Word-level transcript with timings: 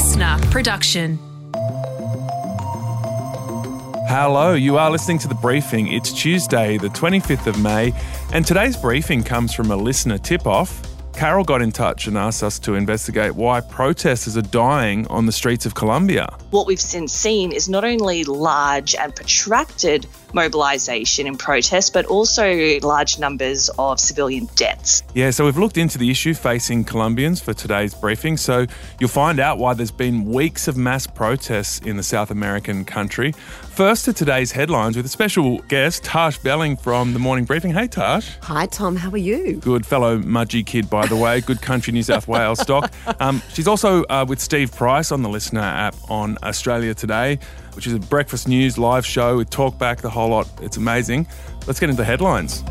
listener 0.00 0.38
production. 0.50 1.18
Hello, 4.08 4.54
you 4.54 4.78
are 4.78 4.90
listening 4.90 5.18
to 5.18 5.28
the 5.28 5.34
briefing. 5.34 5.88
It's 5.88 6.10
Tuesday, 6.10 6.78
the 6.78 6.88
25th 6.88 7.46
of 7.46 7.62
May, 7.62 7.92
and 8.32 8.46
today's 8.46 8.78
briefing 8.78 9.22
comes 9.22 9.52
from 9.52 9.70
a 9.70 9.76
listener 9.76 10.16
tip 10.16 10.46
off. 10.46 10.80
Carol 11.20 11.44
got 11.44 11.60
in 11.60 11.70
touch 11.70 12.06
and 12.06 12.16
asked 12.16 12.42
us 12.42 12.58
to 12.60 12.76
investigate 12.76 13.34
why 13.34 13.60
protesters 13.60 14.38
are 14.38 14.48
dying 14.48 15.06
on 15.08 15.26
the 15.26 15.32
streets 15.32 15.66
of 15.66 15.74
Colombia. 15.74 16.34
What 16.48 16.66
we've 16.66 16.80
since 16.80 17.12
seen 17.12 17.52
is 17.52 17.68
not 17.68 17.84
only 17.84 18.24
large 18.24 18.94
and 18.94 19.14
protracted 19.14 20.06
mobilisation 20.32 21.26
and 21.26 21.38
protest, 21.38 21.92
but 21.92 22.06
also 22.06 22.80
large 22.80 23.18
numbers 23.18 23.68
of 23.78 24.00
civilian 24.00 24.48
deaths. 24.54 25.02
Yeah, 25.12 25.30
so 25.30 25.44
we've 25.44 25.58
looked 25.58 25.76
into 25.76 25.98
the 25.98 26.10
issue 26.10 26.32
facing 26.32 26.84
Colombians 26.84 27.42
for 27.42 27.52
today's 27.52 27.92
briefing. 27.92 28.38
So 28.38 28.64
you'll 28.98 29.10
find 29.10 29.40
out 29.40 29.58
why 29.58 29.74
there's 29.74 29.90
been 29.90 30.24
weeks 30.24 30.68
of 30.68 30.78
mass 30.78 31.06
protests 31.06 31.80
in 31.80 31.98
the 31.98 32.02
South 32.02 32.30
American 32.30 32.86
country. 32.86 33.34
First 33.70 34.04
to 34.06 34.12
today's 34.12 34.52
headlines 34.52 34.96
with 34.96 35.06
a 35.06 35.08
special 35.08 35.58
guest, 35.68 36.04
Tash 36.04 36.36
Belling 36.38 36.76
from 36.76 37.14
the 37.14 37.18
Morning 37.18 37.44
Briefing. 37.46 37.72
Hey, 37.72 37.86
Tash. 37.86 38.36
Hi, 38.42 38.66
Tom. 38.66 38.94
How 38.96 39.10
are 39.10 39.16
you? 39.16 39.56
Good 39.56 39.86
fellow 39.86 40.18
Mudgee 40.18 40.66
kid, 40.66 40.90
by 40.90 41.06
the 41.06 41.16
way. 41.16 41.40
Good 41.40 41.62
country 41.62 41.92
New 41.92 42.02
South 42.02 42.28
Wales 42.28 42.60
stock. 42.60 42.92
Um, 43.20 43.42
she's 43.52 43.68
also 43.68 44.04
uh, 44.04 44.24
with 44.26 44.40
Steve 44.40 44.72
Price 44.74 45.12
on 45.12 45.22
the 45.22 45.28
LiSTNR 45.28 45.60
app 45.60 45.94
on 46.08 46.38
Australia 46.42 46.94
Today, 46.94 47.38
which 47.74 47.86
is 47.86 47.92
a 47.92 47.98
breakfast 47.98 48.48
news 48.48 48.78
live 48.78 49.04
show 49.04 49.36
with 49.36 49.50
talkback, 49.50 50.00
the 50.00 50.08
whole 50.08 50.30
lot. 50.30 50.48
It's 50.62 50.78
amazing. 50.78 51.26
Let's 51.66 51.78
get 51.78 51.90
into 51.90 52.00
the 52.00 52.06
headlines. 52.06 52.62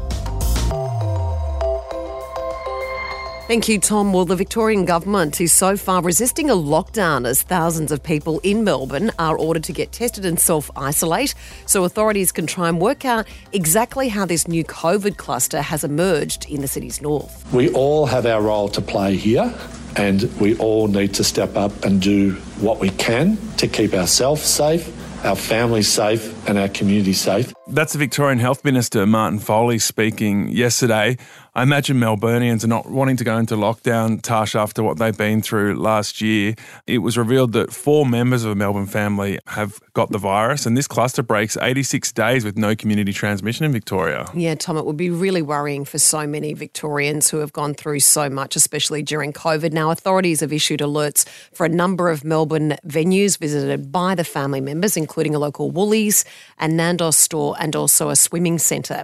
Thank 3.50 3.68
you, 3.68 3.80
Tom. 3.80 4.14
Well, 4.14 4.26
the 4.26 4.36
Victorian 4.36 4.86
government 4.86 5.42
is 5.42 5.52
so 5.52 5.76
far 5.76 6.04
resisting 6.04 6.52
a 6.52 6.54
lockdown 6.54 7.26
as 7.26 7.42
thousands 7.42 7.92
of 7.92 8.04
people 8.04 8.40
in 8.44 8.64
Melbourne 8.64 9.12
are 9.18 9.36
ordered 9.36 9.64
to 9.64 9.74
get 9.74 9.92
tested 9.92 10.24
and 10.24 10.40
self 10.40 10.70
isolate 10.76 11.34
so 11.66 11.84
authorities 11.84 12.32
can 12.32 12.46
try 12.46 12.70
and 12.70 12.80
work 12.80 13.06
out 13.06 13.26
exactly 13.52 14.08
how 14.08 14.28
this 14.28 14.48
new 14.48 14.64
COVID 14.64 15.18
cluster 15.18 15.64
has 15.64 15.84
emerged 15.84 16.46
in 16.48 16.62
the 16.62 16.68
city's 16.68 17.02
north. 17.02 17.52
We 17.52 17.74
all 17.74 18.06
have 18.06 18.28
our 18.28 18.40
role 18.40 18.70
to 18.70 18.82
play 18.82 19.16
here, 19.16 19.52
and 19.96 20.32
we 20.40 20.56
all 20.58 20.88
need 20.88 21.16
to 21.16 21.24
step 21.24 21.58
up 21.58 21.84
and 21.84 22.00
do 22.00 22.34
what 22.62 22.80
we 22.80 22.92
can 22.92 23.36
to 23.58 23.68
keep 23.68 23.96
ourselves 23.96 24.44
safe 24.44 24.96
our 25.24 25.36
families 25.36 25.92
safe 25.92 26.39
and 26.48 26.58
our 26.58 26.70
community 26.70 27.14
safe. 27.14 27.54
That's 27.68 27.94
the 27.94 28.00
Victorian 28.00 28.40
Health 28.40 28.66
Minister, 28.66 29.06
Martin 29.06 29.40
Foley, 29.40 29.80
speaking 29.80 30.50
yesterday. 30.50 31.18
I 31.56 31.64
imagine 31.64 31.98
Melburnians 31.98 32.64
are 32.64 32.68
not 32.68 32.90
wanting 32.90 33.18
to 33.18 33.24
go 33.24 33.38
into 33.38 33.56
lockdown, 33.56 34.22
Tash, 34.22 34.56
after 34.56 34.82
what 34.82 34.98
they've 34.98 35.18
been 35.18 35.42
through 35.42 35.76
last 35.76 36.22
year. 36.22 36.56
It 36.88 37.00
was 37.00 37.18
revealed 37.18 37.54
that 37.54 37.74
four 37.74 38.06
members 38.06 38.46
of 38.46 38.52
a 38.52 38.56
Melbourne 38.56 38.86
family 38.86 39.40
have 39.48 39.80
got 39.94 40.12
the 40.12 40.18
virus, 40.18 40.66
and 40.66 40.78
this 40.78 40.88
cluster 40.88 41.22
breaks 41.22 41.58
86 41.58 42.12
days 42.14 42.46
with 42.46 42.58
no 42.58 42.76
community 42.76 43.12
transmission 43.12 43.66
in 43.66 43.72
Victoria. 43.72 44.26
Yeah, 44.34 44.56
Tom, 44.56 44.78
it 44.78 44.86
would 44.86 44.96
be 44.96 45.10
really 45.10 45.42
worrying 45.42 45.86
for 45.86 45.98
so 45.98 46.26
many 46.26 46.54
Victorians 46.54 47.30
who 47.30 47.38
have 47.38 47.52
gone 47.52 47.74
through 47.74 48.00
so 48.00 48.30
much, 48.30 48.56
especially 48.56 49.02
during 49.02 49.34
COVID. 49.34 49.74
Now, 49.74 49.92
authorities 49.92 50.40
have 50.40 50.54
issued 50.54 50.80
alerts 50.80 51.28
for 51.54 51.66
a 51.66 51.70
number 51.70 52.10
of 52.10 52.24
Melbourne 52.24 52.78
venues 52.86 53.38
visited 53.38 53.92
by 53.92 54.16
the 54.16 54.24
family 54.24 54.62
members, 54.62 54.96
including 54.96 55.36
a 55.36 55.40
local 55.40 55.72
Woolies 55.72 56.24
and 56.58 56.80
Nandos 56.80 57.16
store 57.16 57.56
and 57.60 57.76
also 57.76 58.10
a 58.10 58.16
swimming 58.16 58.60
centre. 58.60 59.04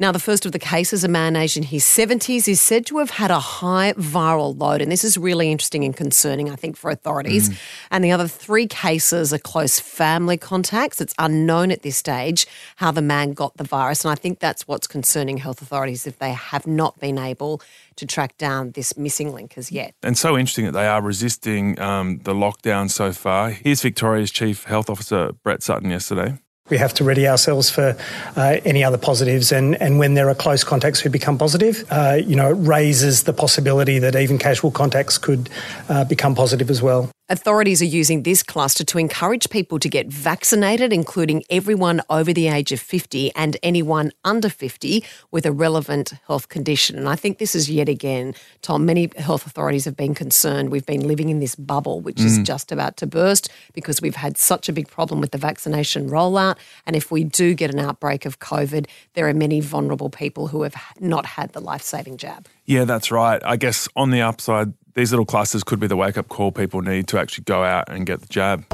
Now, 0.00 0.12
the 0.12 0.20
first 0.20 0.46
of 0.46 0.52
the 0.52 0.60
cases, 0.60 1.02
a 1.02 1.08
man 1.08 1.34
aged 1.34 1.56
in 1.56 1.64
his 1.64 1.82
70s, 1.82 2.46
is 2.46 2.60
said 2.60 2.86
to 2.86 2.98
have 2.98 3.10
had 3.10 3.32
a 3.32 3.40
high 3.40 3.94
viral 3.94 4.56
load. 4.56 4.80
And 4.80 4.92
this 4.92 5.02
is 5.02 5.18
really 5.18 5.50
interesting 5.50 5.82
and 5.82 5.96
concerning, 5.96 6.48
I 6.48 6.54
think, 6.54 6.76
for 6.76 6.88
authorities. 6.88 7.50
Mm. 7.50 7.58
And 7.90 8.04
the 8.04 8.12
other 8.12 8.28
three 8.28 8.68
cases 8.68 9.34
are 9.34 9.38
close 9.38 9.80
family 9.80 10.36
contacts. 10.36 11.00
It's 11.00 11.14
unknown 11.18 11.72
at 11.72 11.82
this 11.82 11.96
stage 11.96 12.46
how 12.76 12.92
the 12.92 13.02
man 13.02 13.32
got 13.32 13.56
the 13.56 13.64
virus. 13.64 14.04
And 14.04 14.12
I 14.12 14.14
think 14.14 14.38
that's 14.38 14.68
what's 14.68 14.86
concerning 14.86 15.38
health 15.38 15.60
authorities 15.62 16.06
if 16.06 16.20
they 16.20 16.30
have 16.30 16.64
not 16.64 17.00
been 17.00 17.18
able 17.18 17.60
to 17.96 18.06
track 18.06 18.38
down 18.38 18.70
this 18.72 18.96
missing 18.96 19.34
link 19.34 19.58
as 19.58 19.72
yet. 19.72 19.94
And 20.04 20.16
so 20.16 20.38
interesting 20.38 20.66
that 20.66 20.72
they 20.72 20.86
are 20.86 21.02
resisting 21.02 21.76
um, 21.80 22.18
the 22.18 22.34
lockdown 22.34 22.88
so 22.88 23.12
far. 23.12 23.50
Here's 23.50 23.82
Victoria's 23.82 24.30
Chief 24.30 24.62
Health 24.62 24.88
Officer, 24.88 25.32
Brett 25.42 25.64
Sutton, 25.64 25.90
yesterday. 25.90 26.38
We 26.70 26.78
have 26.78 26.94
to 26.94 27.04
ready 27.04 27.26
ourselves 27.26 27.70
for 27.70 27.96
uh, 28.36 28.56
any 28.64 28.84
other 28.84 28.98
positives, 28.98 29.52
and, 29.52 29.80
and 29.80 29.98
when 29.98 30.14
there 30.14 30.28
are 30.28 30.34
close 30.34 30.64
contacts 30.64 31.00
who 31.00 31.10
become 31.10 31.38
positive, 31.38 31.84
uh, 31.90 32.18
you 32.22 32.36
know, 32.36 32.50
it 32.50 32.54
raises 32.54 33.24
the 33.24 33.32
possibility 33.32 33.98
that 33.98 34.14
even 34.16 34.38
casual 34.38 34.70
contacts 34.70 35.18
could 35.18 35.48
uh, 35.88 36.04
become 36.04 36.34
positive 36.34 36.70
as 36.70 36.82
well. 36.82 37.10
Authorities 37.30 37.82
are 37.82 37.84
using 37.84 38.22
this 38.22 38.42
cluster 38.42 38.84
to 38.84 38.96
encourage 38.96 39.50
people 39.50 39.78
to 39.80 39.88
get 39.90 40.06
vaccinated, 40.06 40.94
including 40.94 41.44
everyone 41.50 42.00
over 42.08 42.32
the 42.32 42.48
age 42.48 42.72
of 42.72 42.80
50 42.80 43.34
and 43.34 43.54
anyone 43.62 44.12
under 44.24 44.48
50 44.48 45.04
with 45.30 45.44
a 45.44 45.52
relevant 45.52 46.14
health 46.26 46.48
condition. 46.48 46.96
And 46.96 47.06
I 47.06 47.16
think 47.16 47.36
this 47.36 47.54
is 47.54 47.68
yet 47.68 47.86
again, 47.86 48.34
Tom, 48.62 48.86
many 48.86 49.10
health 49.18 49.46
authorities 49.46 49.84
have 49.84 49.94
been 49.94 50.14
concerned. 50.14 50.70
We've 50.70 50.86
been 50.86 51.06
living 51.06 51.28
in 51.28 51.38
this 51.38 51.54
bubble, 51.54 52.00
which 52.00 52.16
mm. 52.16 52.24
is 52.24 52.38
just 52.38 52.72
about 52.72 52.96
to 52.96 53.06
burst 53.06 53.50
because 53.74 54.00
we've 54.00 54.16
had 54.16 54.38
such 54.38 54.70
a 54.70 54.72
big 54.72 54.88
problem 54.88 55.20
with 55.20 55.32
the 55.32 55.38
vaccination 55.38 56.08
rollout. 56.08 56.56
And 56.86 56.96
if 56.96 57.10
we 57.10 57.24
do 57.24 57.52
get 57.52 57.70
an 57.70 57.78
outbreak 57.78 58.24
of 58.24 58.38
COVID, 58.38 58.86
there 59.12 59.28
are 59.28 59.34
many 59.34 59.60
vulnerable 59.60 60.08
people 60.08 60.46
who 60.46 60.62
have 60.62 60.74
not 60.98 61.26
had 61.26 61.52
the 61.52 61.60
life 61.60 61.82
saving 61.82 62.16
jab. 62.16 62.48
Yeah, 62.64 62.84
that's 62.84 63.10
right. 63.10 63.42
I 63.44 63.56
guess 63.56 63.86
on 63.96 64.12
the 64.12 64.22
upside, 64.22 64.72
these 64.98 65.12
little 65.12 65.24
clusters 65.24 65.62
could 65.62 65.78
be 65.78 65.86
the 65.86 65.96
wake 65.96 66.18
up 66.18 66.26
call 66.28 66.50
people 66.50 66.82
need 66.82 67.06
to 67.06 67.20
actually 67.20 67.44
go 67.44 67.62
out 67.62 67.88
and 67.88 68.04
get 68.04 68.20
the 68.20 68.26
jab. 68.26 68.64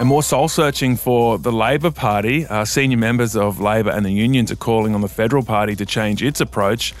And 0.00 0.08
more 0.08 0.22
soul 0.22 0.48
searching 0.48 0.96
for 0.96 1.38
the 1.38 1.52
Labor 1.52 1.92
Party. 1.92 2.44
Uh, 2.44 2.64
senior 2.64 2.96
members 2.96 3.36
of 3.36 3.60
Labor 3.60 3.90
and 3.90 4.04
the 4.04 4.10
unions 4.10 4.50
are 4.50 4.56
calling 4.56 4.96
on 4.96 5.00
the 5.00 5.08
federal 5.08 5.44
party 5.44 5.76
to 5.76 5.86
change 5.86 6.24
its 6.24 6.40
approach 6.40 6.92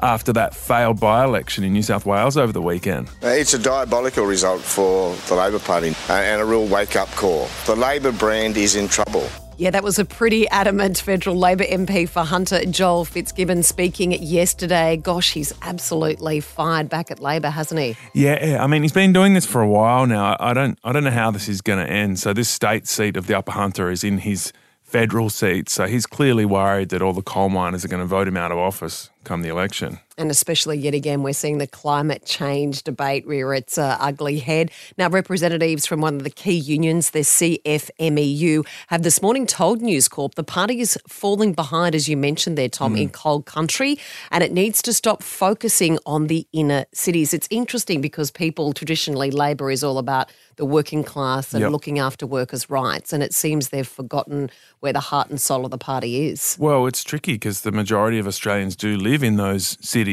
after 0.00 0.32
that 0.32 0.54
failed 0.54 0.98
by 0.98 1.24
election 1.24 1.62
in 1.62 1.72
New 1.72 1.82
South 1.82 2.04
Wales 2.04 2.36
over 2.36 2.52
the 2.52 2.60
weekend. 2.60 3.08
Uh, 3.22 3.28
it's 3.28 3.54
a 3.54 3.58
diabolical 3.60 4.24
result 4.24 4.60
for 4.60 5.14
the 5.28 5.36
Labor 5.36 5.60
Party 5.60 5.94
and 6.08 6.42
a 6.42 6.44
real 6.44 6.66
wake 6.66 6.96
up 6.96 7.08
call. 7.10 7.48
The 7.66 7.76
Labor 7.76 8.10
brand 8.10 8.56
is 8.56 8.74
in 8.74 8.88
trouble. 8.88 9.28
Yeah, 9.56 9.70
that 9.70 9.84
was 9.84 9.98
a 9.98 10.04
pretty 10.04 10.48
adamant 10.48 10.98
federal 10.98 11.36
Labor 11.36 11.64
MP 11.64 12.08
for 12.08 12.24
Hunter, 12.24 12.64
Joel 12.64 13.04
Fitzgibbon, 13.04 13.62
speaking 13.62 14.12
yesterday. 14.12 14.96
Gosh, 14.96 15.32
he's 15.32 15.52
absolutely 15.62 16.40
fired 16.40 16.88
back 16.88 17.10
at 17.10 17.20
Labor, 17.20 17.50
hasn't 17.50 17.80
he? 17.80 17.96
Yeah, 18.14 18.58
I 18.60 18.66
mean, 18.66 18.82
he's 18.82 18.92
been 18.92 19.12
doing 19.12 19.34
this 19.34 19.46
for 19.46 19.60
a 19.60 19.68
while 19.68 20.06
now. 20.06 20.36
I 20.40 20.54
don't, 20.54 20.78
I 20.82 20.92
don't 20.92 21.04
know 21.04 21.10
how 21.10 21.30
this 21.30 21.48
is 21.48 21.60
going 21.60 21.84
to 21.84 21.90
end. 21.90 22.18
So 22.18 22.32
this 22.32 22.48
state 22.48 22.88
seat 22.88 23.16
of 23.16 23.28
the 23.28 23.38
Upper 23.38 23.52
Hunter 23.52 23.90
is 23.90 24.02
in 24.02 24.18
his 24.18 24.52
federal 24.82 25.30
seat. 25.30 25.68
So 25.68 25.86
he's 25.86 26.06
clearly 26.06 26.44
worried 26.44 26.88
that 26.90 27.02
all 27.02 27.12
the 27.12 27.22
coal 27.22 27.48
miners 27.48 27.84
are 27.84 27.88
going 27.88 28.02
to 28.02 28.06
vote 28.06 28.28
him 28.28 28.36
out 28.36 28.52
of 28.52 28.58
office 28.58 29.10
come 29.24 29.42
the 29.42 29.48
election. 29.48 29.98
And 30.16 30.30
especially 30.30 30.78
yet 30.78 30.94
again, 30.94 31.22
we're 31.22 31.32
seeing 31.32 31.58
the 31.58 31.66
climate 31.66 32.24
change 32.24 32.84
debate 32.84 33.26
rear 33.26 33.52
its 33.52 33.78
uh, 33.78 33.96
ugly 33.98 34.38
head. 34.38 34.70
Now, 34.96 35.08
representatives 35.08 35.86
from 35.86 36.00
one 36.00 36.16
of 36.16 36.24
the 36.24 36.30
key 36.30 36.54
unions, 36.54 37.10
the 37.10 37.20
CFMEU, 37.20 38.66
have 38.88 39.02
this 39.02 39.20
morning 39.20 39.46
told 39.46 39.82
News 39.82 40.08
Corp 40.08 40.36
the 40.36 40.44
party 40.44 40.80
is 40.80 40.96
falling 41.08 41.52
behind, 41.52 41.94
as 41.94 42.08
you 42.08 42.16
mentioned 42.16 42.56
there, 42.56 42.68
Tom, 42.68 42.94
mm. 42.94 43.02
in 43.02 43.08
cold 43.10 43.46
country, 43.46 43.98
and 44.30 44.44
it 44.44 44.52
needs 44.52 44.82
to 44.82 44.92
stop 44.92 45.22
focusing 45.22 45.98
on 46.06 46.28
the 46.28 46.46
inner 46.52 46.84
cities. 46.92 47.34
It's 47.34 47.48
interesting 47.50 48.00
because 48.00 48.30
people 48.30 48.72
traditionally, 48.72 49.30
Labor 49.30 49.70
is 49.70 49.82
all 49.82 49.98
about 49.98 50.30
the 50.56 50.64
working 50.64 51.02
class 51.02 51.52
and 51.52 51.62
yep. 51.62 51.70
looking 51.70 51.98
after 51.98 52.26
workers' 52.26 52.70
rights, 52.70 53.12
and 53.12 53.22
it 53.22 53.34
seems 53.34 53.68
they've 53.70 53.86
forgotten 53.86 54.50
where 54.80 54.92
the 54.92 55.00
heart 55.00 55.30
and 55.30 55.40
soul 55.40 55.64
of 55.64 55.70
the 55.70 55.78
party 55.78 56.28
is. 56.28 56.56
Well, 56.58 56.86
it's 56.86 57.02
tricky 57.02 57.32
because 57.32 57.62
the 57.62 57.72
majority 57.72 58.18
of 58.18 58.26
Australians 58.26 58.76
do 58.76 58.96
live 58.96 59.22
in 59.22 59.36
those 59.36 59.78
cities, 59.80 60.03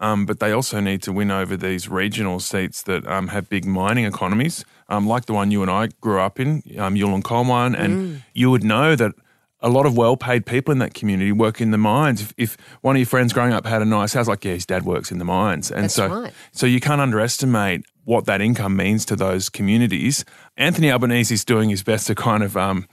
um, 0.00 0.26
but 0.26 0.40
they 0.40 0.52
also 0.52 0.80
need 0.80 1.02
to 1.02 1.12
win 1.12 1.30
over 1.30 1.56
these 1.56 1.88
regional 1.88 2.40
seats 2.40 2.82
that 2.82 3.06
um, 3.06 3.28
have 3.28 3.48
big 3.48 3.64
mining 3.64 4.04
economies, 4.04 4.64
um, 4.88 5.06
like 5.06 5.26
the 5.26 5.32
one 5.32 5.50
you 5.50 5.62
and 5.62 5.70
I 5.70 5.88
grew 6.00 6.20
up 6.20 6.38
in, 6.40 6.62
um, 6.78 6.96
Ulan 6.96 7.22
Coal 7.22 7.44
Mine. 7.44 7.74
And 7.74 7.94
mm. 7.94 8.22
you 8.34 8.50
would 8.50 8.64
know 8.64 8.96
that 8.96 9.12
a 9.60 9.68
lot 9.68 9.86
of 9.86 9.96
well-paid 9.96 10.46
people 10.46 10.72
in 10.72 10.78
that 10.78 10.94
community 10.94 11.32
work 11.32 11.60
in 11.60 11.70
the 11.70 11.78
mines. 11.78 12.20
If, 12.20 12.34
if, 12.36 12.56
one 12.80 12.96
of 12.96 13.00
your 13.00 13.06
friends 13.06 13.32
growing 13.32 13.52
up 13.52 13.66
had 13.66 13.82
a 13.82 13.84
nice 13.84 14.12
house, 14.12 14.28
like 14.28 14.44
yeah, 14.44 14.54
his 14.54 14.66
dad 14.66 14.84
works 14.84 15.10
in 15.10 15.18
the 15.18 15.24
mines, 15.24 15.70
and 15.70 15.84
That's 15.84 15.94
so 15.94 16.08
right. 16.08 16.32
so 16.52 16.66
you 16.66 16.80
can't 16.80 17.00
underestimate 17.00 17.84
what 18.04 18.24
that 18.26 18.40
income 18.40 18.76
means 18.76 19.04
to 19.06 19.16
those 19.16 19.48
communities. 19.48 20.24
Anthony 20.56 20.90
Albanese 20.90 21.34
is 21.34 21.44
doing 21.44 21.68
his 21.70 21.82
best 21.82 22.06
to 22.06 22.14
kind 22.14 22.42
of 22.42 22.56
um, 22.56 22.88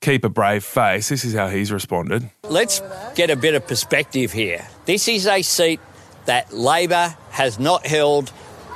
keep 0.00 0.24
a 0.24 0.28
brave 0.28 0.62
face. 0.62 1.08
This 1.08 1.24
is 1.24 1.34
how 1.34 1.48
he's 1.48 1.72
responded. 1.72 2.30
Let's 2.44 2.80
get 3.14 3.30
a 3.30 3.36
bit 3.36 3.54
of 3.54 3.66
perspective 3.66 4.32
here. 4.32 4.66
This 4.84 5.08
is 5.08 5.26
a 5.26 5.42
seat 5.42 5.80
that 6.26 6.52
Labor 6.52 7.14
has 7.30 7.58
not 7.58 7.86
held 7.86 8.32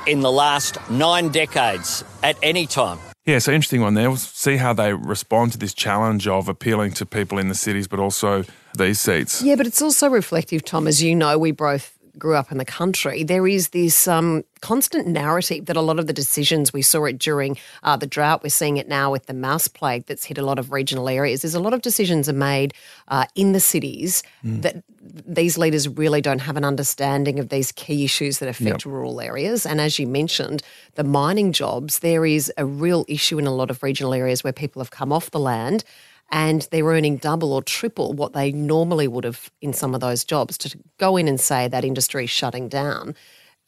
in 0.07 0.21
the 0.21 0.31
last 0.31 0.77
nine 0.89 1.29
decades 1.29 2.03
at 2.23 2.37
any 2.43 2.67
time. 2.67 2.99
Yeah, 3.25 3.39
so 3.39 3.51
interesting 3.51 3.81
one 3.81 3.95
there. 3.95 4.09
We'll 4.09 4.17
see 4.17 4.57
how 4.57 4.73
they 4.73 4.93
respond 4.93 5.51
to 5.53 5.57
this 5.57 5.73
challenge 5.73 6.27
of 6.27 6.47
appealing 6.47 6.91
to 6.93 7.07
people 7.07 7.39
in 7.39 7.47
the 7.47 7.55
cities, 7.55 7.87
but 7.87 7.99
also 7.99 8.43
these 8.77 8.99
seats. 8.99 9.41
Yeah, 9.41 9.55
but 9.55 9.65
it's 9.65 9.81
also 9.81 10.09
reflective, 10.09 10.63
Tom. 10.63 10.87
As 10.87 11.01
you 11.01 11.15
know, 11.15 11.39
we 11.39 11.51
both 11.51 11.97
grew 12.17 12.35
up 12.35 12.51
in 12.51 12.57
the 12.57 12.65
country, 12.65 13.23
there 13.23 13.47
is 13.47 13.69
this 13.69 14.07
um, 14.07 14.43
constant 14.61 15.07
narrative 15.07 15.65
that 15.65 15.77
a 15.77 15.81
lot 15.81 15.99
of 15.99 16.07
the 16.07 16.13
decisions 16.13 16.73
we 16.73 16.81
saw 16.81 17.05
it 17.05 17.17
during 17.17 17.57
uh, 17.83 17.95
the 17.95 18.07
drought, 18.07 18.43
we're 18.43 18.49
seeing 18.49 18.77
it 18.77 18.87
now 18.87 19.11
with 19.11 19.25
the 19.27 19.33
mouse 19.33 19.67
plague 19.67 20.05
that's 20.05 20.25
hit 20.25 20.37
a 20.37 20.41
lot 20.41 20.59
of 20.59 20.71
regional 20.71 21.09
areas. 21.09 21.41
There's 21.41 21.55
a 21.55 21.59
lot 21.59 21.73
of 21.73 21.81
decisions 21.81 22.27
are 22.27 22.33
made 22.33 22.73
uh, 23.07 23.25
in 23.35 23.51
the 23.51 23.59
cities 23.59 24.23
mm. 24.43 24.61
that 24.61 24.83
these 25.01 25.57
leaders 25.57 25.87
really 25.87 26.21
don't 26.21 26.39
have 26.39 26.57
an 26.57 26.65
understanding 26.65 27.39
of 27.39 27.49
these 27.49 27.71
key 27.71 28.03
issues 28.03 28.39
that 28.39 28.49
affect 28.49 28.85
yep. 28.85 28.91
rural 28.91 29.21
areas. 29.21 29.65
And 29.65 29.79
as 29.79 29.99
you 29.99 30.07
mentioned, 30.07 30.63
the 30.95 31.03
mining 31.03 31.51
jobs, 31.51 31.99
there 31.99 32.25
is 32.25 32.51
a 32.57 32.65
real 32.65 33.05
issue 33.07 33.37
in 33.37 33.45
a 33.45 33.53
lot 33.53 33.69
of 33.69 33.83
regional 33.83 34.13
areas 34.13 34.43
where 34.43 34.53
people 34.53 34.81
have 34.81 34.91
come 34.91 35.11
off 35.13 35.31
the 35.31 35.39
land 35.39 35.83
and 36.31 36.67
they're 36.71 36.85
earning 36.85 37.17
double 37.17 37.53
or 37.53 37.61
triple 37.61 38.13
what 38.13 38.33
they 38.33 38.51
normally 38.51 39.07
would 39.07 39.23
have 39.23 39.51
in 39.61 39.73
some 39.73 39.93
of 39.93 40.01
those 40.01 40.23
jobs. 40.23 40.57
To 40.59 40.77
go 40.97 41.17
in 41.17 41.27
and 41.27 41.39
say 41.39 41.67
that 41.67 41.85
industry 41.85 42.25
is 42.25 42.29
shutting 42.29 42.67
down, 42.67 43.15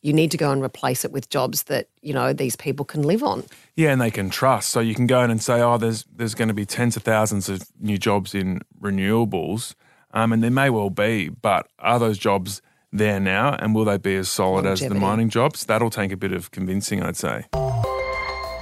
you 0.01 0.13
need 0.13 0.31
to 0.31 0.37
go 0.37 0.51
and 0.51 0.61
replace 0.61 1.03
it 1.03 1.11
with 1.11 1.29
jobs 1.29 1.63
that 1.63 1.89
you 2.01 2.13
know 2.13 2.33
these 2.33 2.55
people 2.55 2.85
can 2.85 3.01
live 3.01 3.23
on. 3.23 3.43
Yeah, 3.75 3.91
and 3.91 4.01
they 4.01 4.11
can 4.11 4.29
trust. 4.29 4.69
So 4.69 4.79
you 4.79 4.95
can 4.95 5.07
go 5.07 5.21
in 5.21 5.31
and 5.31 5.41
say, 5.41 5.61
"Oh, 5.61 5.77
there's 5.77 6.05
there's 6.15 6.35
going 6.35 6.47
to 6.49 6.53
be 6.53 6.65
tens 6.65 6.95
of 6.95 7.03
thousands 7.03 7.49
of 7.49 7.61
new 7.79 7.97
jobs 7.97 8.33
in 8.33 8.61
renewables," 8.79 9.75
um, 10.11 10.33
and 10.33 10.43
there 10.43 10.51
may 10.51 10.69
well 10.69 10.89
be, 10.89 11.29
but 11.29 11.67
are 11.79 11.99
those 11.99 12.17
jobs 12.17 12.61
there 12.91 13.19
now, 13.19 13.53
and 13.55 13.75
will 13.75 13.85
they 13.85 13.97
be 13.97 14.15
as 14.15 14.29
solid 14.29 14.65
Longevity. 14.65 14.85
as 14.85 14.89
the 14.89 14.99
mining 14.99 15.29
jobs? 15.29 15.65
That'll 15.65 15.89
take 15.89 16.11
a 16.11 16.17
bit 16.17 16.31
of 16.31 16.51
convincing, 16.51 17.03
I'd 17.03 17.17
say. 17.17 17.45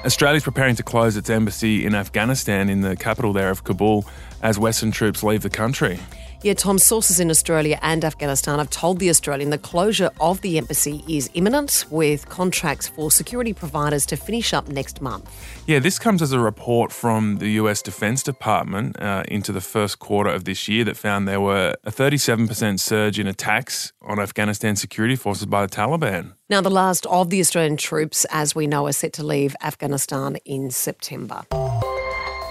Australia's 0.05 0.43
preparing 0.43 0.75
to 0.75 0.83
close 0.83 1.17
its 1.17 1.31
embassy 1.31 1.83
in 1.83 1.95
Afghanistan 1.95 2.69
in 2.69 2.81
the 2.81 2.95
capital 2.95 3.33
there 3.33 3.49
of 3.49 3.63
Kabul 3.63 4.05
as 4.43 4.59
Western 4.59 4.91
troops 4.91 5.23
leave 5.23 5.41
the 5.41 5.49
country. 5.49 5.99
Yeah, 6.45 6.53
Tom, 6.53 6.77
sources 6.77 7.19
in 7.19 7.31
Australia 7.31 7.79
and 7.81 8.05
Afghanistan 8.05 8.59
have 8.59 8.69
told 8.69 8.99
The 8.99 9.09
Australian 9.09 9.49
the 9.49 9.57
closure 9.57 10.11
of 10.19 10.41
the 10.41 10.59
embassy 10.59 11.03
is 11.07 11.27
imminent, 11.33 11.85
with 11.89 12.29
contracts 12.29 12.87
for 12.87 13.09
security 13.09 13.51
providers 13.51 14.05
to 14.05 14.15
finish 14.15 14.53
up 14.53 14.67
next 14.67 15.01
month. 15.01 15.27
Yeah, 15.65 15.79
this 15.79 15.97
comes 15.97 16.21
as 16.21 16.33
a 16.33 16.39
report 16.39 16.91
from 16.91 17.39
the 17.39 17.49
US 17.61 17.81
Defense 17.81 18.21
Department 18.21 18.95
uh, 19.01 19.23
into 19.27 19.51
the 19.51 19.59
first 19.59 19.97
quarter 19.97 20.29
of 20.29 20.43
this 20.43 20.67
year 20.67 20.83
that 20.83 20.97
found 20.97 21.27
there 21.27 21.41
were 21.41 21.73
a 21.83 21.91
37% 21.91 22.79
surge 22.79 23.17
in 23.17 23.25
attacks 23.25 23.91
on 24.03 24.19
Afghanistan 24.19 24.75
security 24.75 25.15
forces 25.15 25.47
by 25.47 25.65
the 25.65 25.75
Taliban. 25.75 26.33
Now, 26.47 26.61
the 26.61 26.69
last 26.69 27.07
of 27.07 27.31
the 27.31 27.39
Australian 27.39 27.75
troops, 27.75 28.23
as 28.29 28.53
we 28.53 28.67
know, 28.67 28.85
are 28.85 28.93
set 28.93 29.13
to 29.13 29.23
leave 29.23 29.55
Afghanistan 29.63 30.35
in 30.45 30.69
September. 30.69 31.41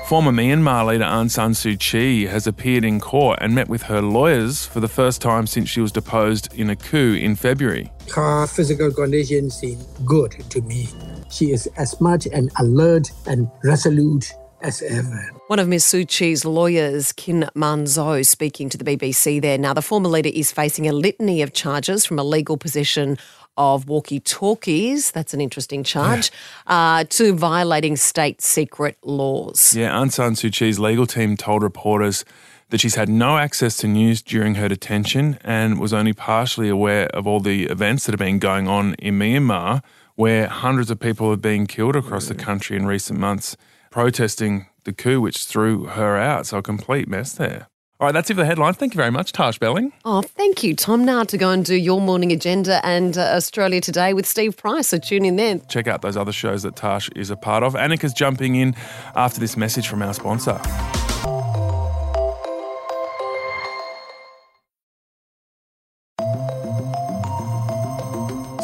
Former 0.06 0.32
Myanmar 0.32 0.86
leader 0.86 1.04
Aung 1.04 1.30
San 1.30 1.52
Suu 1.52 1.78
Kyi 1.80 2.26
has 2.26 2.46
appeared 2.46 2.84
in 2.84 3.00
court 3.00 3.38
and 3.40 3.54
met 3.54 3.68
with 3.68 3.84
her 3.84 4.02
lawyers 4.02 4.66
for 4.66 4.80
the 4.80 4.88
first 4.88 5.22
time 5.22 5.46
since 5.46 5.70
she 5.70 5.80
was 5.80 5.90
deposed 5.90 6.52
in 6.52 6.68
a 6.68 6.76
coup 6.76 7.14
in 7.14 7.34
February. 7.34 7.90
Her 8.14 8.46
physical 8.46 8.92
condition 8.92 9.48
seems 9.48 9.82
good 10.04 10.32
to 10.50 10.60
me. 10.60 10.88
She 11.30 11.52
is 11.52 11.66
as 11.78 11.98
much 12.02 12.26
an 12.26 12.50
alert 12.58 13.10
and 13.26 13.50
resolute 13.64 14.30
as 14.60 14.82
ever. 14.82 15.30
One 15.46 15.58
of 15.58 15.68
Ms 15.68 15.84
Suu 15.84 16.06
Kyi's 16.06 16.44
lawyers, 16.44 17.12
Khin 17.12 17.48
Maung 17.54 17.86
Zaw, 17.86 18.22
speaking 18.24 18.68
to 18.68 18.78
the 18.78 18.84
BBC 18.84 19.40
there. 19.40 19.56
Now, 19.56 19.72
the 19.72 19.82
former 19.82 20.10
leader 20.10 20.30
is 20.32 20.52
facing 20.52 20.86
a 20.86 20.92
litany 20.92 21.40
of 21.40 21.54
charges 21.54 22.04
from 22.04 22.18
illegal 22.18 22.58
possession 22.58 23.16
of 23.56 23.88
walkie 23.88 24.20
talkies, 24.20 25.10
that's 25.10 25.34
an 25.34 25.40
interesting 25.40 25.84
charge, 25.84 26.30
yeah. 26.66 26.98
uh, 27.00 27.04
to 27.10 27.34
violating 27.34 27.96
state 27.96 28.40
secret 28.42 28.96
laws. 29.02 29.74
Yeah, 29.76 29.90
Aung 29.90 30.12
San 30.12 30.32
Suu 30.32 30.52
Kyi's 30.52 30.78
legal 30.78 31.06
team 31.06 31.36
told 31.36 31.62
reporters 31.62 32.24
that 32.70 32.80
she's 32.80 32.94
had 32.94 33.08
no 33.08 33.38
access 33.38 33.76
to 33.78 33.86
news 33.86 34.22
during 34.22 34.56
her 34.56 34.68
detention 34.68 35.38
and 35.44 35.78
was 35.78 35.92
only 35.92 36.12
partially 36.12 36.68
aware 36.68 37.06
of 37.08 37.26
all 37.26 37.40
the 37.40 37.64
events 37.64 38.06
that 38.06 38.12
have 38.12 38.18
been 38.18 38.38
going 38.38 38.66
on 38.66 38.94
in 38.94 39.18
Myanmar, 39.18 39.82
where 40.16 40.46
hundreds 40.46 40.90
of 40.90 40.98
people 40.98 41.30
have 41.30 41.42
been 41.42 41.66
killed 41.66 41.96
across 41.96 42.26
the 42.26 42.34
country 42.34 42.76
in 42.76 42.86
recent 42.86 43.18
months, 43.18 43.56
protesting 43.90 44.66
the 44.84 44.92
coup 44.92 45.20
which 45.20 45.44
threw 45.44 45.84
her 45.84 46.16
out. 46.16 46.46
So 46.46 46.58
a 46.58 46.62
complete 46.62 47.08
mess 47.08 47.32
there. 47.32 47.68
All 48.00 48.08
right, 48.08 48.12
that's 48.12 48.28
it 48.28 48.34
for 48.34 48.40
the 48.40 48.46
headlines. 48.46 48.76
Thank 48.76 48.92
you 48.92 48.98
very 48.98 49.12
much, 49.12 49.30
Tash 49.30 49.58
Belling. 49.58 49.92
Oh, 50.04 50.22
thank 50.22 50.64
you, 50.64 50.74
Tom. 50.74 51.04
Now 51.04 51.22
to 51.22 51.38
go 51.38 51.50
and 51.50 51.64
do 51.64 51.76
your 51.76 52.00
morning 52.00 52.32
agenda 52.32 52.84
and 52.84 53.16
uh, 53.16 53.20
Australia 53.20 53.80
Today 53.80 54.12
with 54.14 54.26
Steve 54.26 54.56
Price. 54.56 54.88
So 54.88 54.98
tune 54.98 55.24
in 55.24 55.36
then. 55.36 55.64
Check 55.68 55.86
out 55.86 56.02
those 56.02 56.16
other 56.16 56.32
shows 56.32 56.64
that 56.64 56.74
Tash 56.74 57.08
is 57.10 57.30
a 57.30 57.36
part 57.36 57.62
of. 57.62 57.74
Annika's 57.74 58.12
jumping 58.12 58.56
in 58.56 58.74
after 59.14 59.38
this 59.38 59.56
message 59.56 59.86
from 59.86 60.02
our 60.02 60.12
sponsor. 60.12 60.60